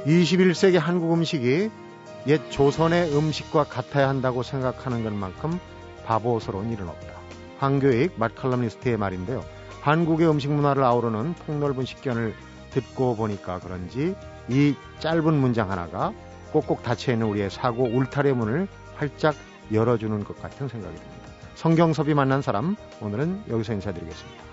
21세기 0.06 0.78
한국 0.78 1.12
음식이 1.12 1.68
옛 2.28 2.50
조선의 2.50 3.16
음식과 3.16 3.64
같아야 3.64 4.08
한다고 4.08 4.42
생각하는 4.42 5.02
것만큼 5.02 5.58
바보스러운 6.04 6.70
일은 6.70 6.88
없다. 6.88 7.08
황교익 7.58 8.12
맛 8.16 8.34
칼럼니스트의 8.36 8.96
말인데요. 8.96 9.44
한국의 9.80 10.28
음식 10.28 10.50
문화를 10.50 10.84
아우르는 10.84 11.34
폭넓은 11.34 11.84
식견을 11.84 12.34
듣고 12.70 13.16
보니까 13.16 13.58
그런지 13.58 14.14
이 14.48 14.74
짧은 15.00 15.34
문장 15.34 15.70
하나가 15.70 16.12
꼭꼭 16.52 16.82
닫혀있는 16.84 17.26
우리의 17.26 17.50
사고 17.50 17.84
울타리 17.84 18.32
문을 18.32 18.68
활짝 18.94 19.34
열어주는 19.72 20.22
것 20.24 20.40
같은 20.40 20.68
생각이 20.68 20.94
듭니다. 20.94 21.26
성경섭이 21.56 22.14
만난 22.14 22.42
사람 22.42 22.76
오늘은 23.00 23.44
여기서 23.48 23.72
인사드리겠습니다. 23.72 24.45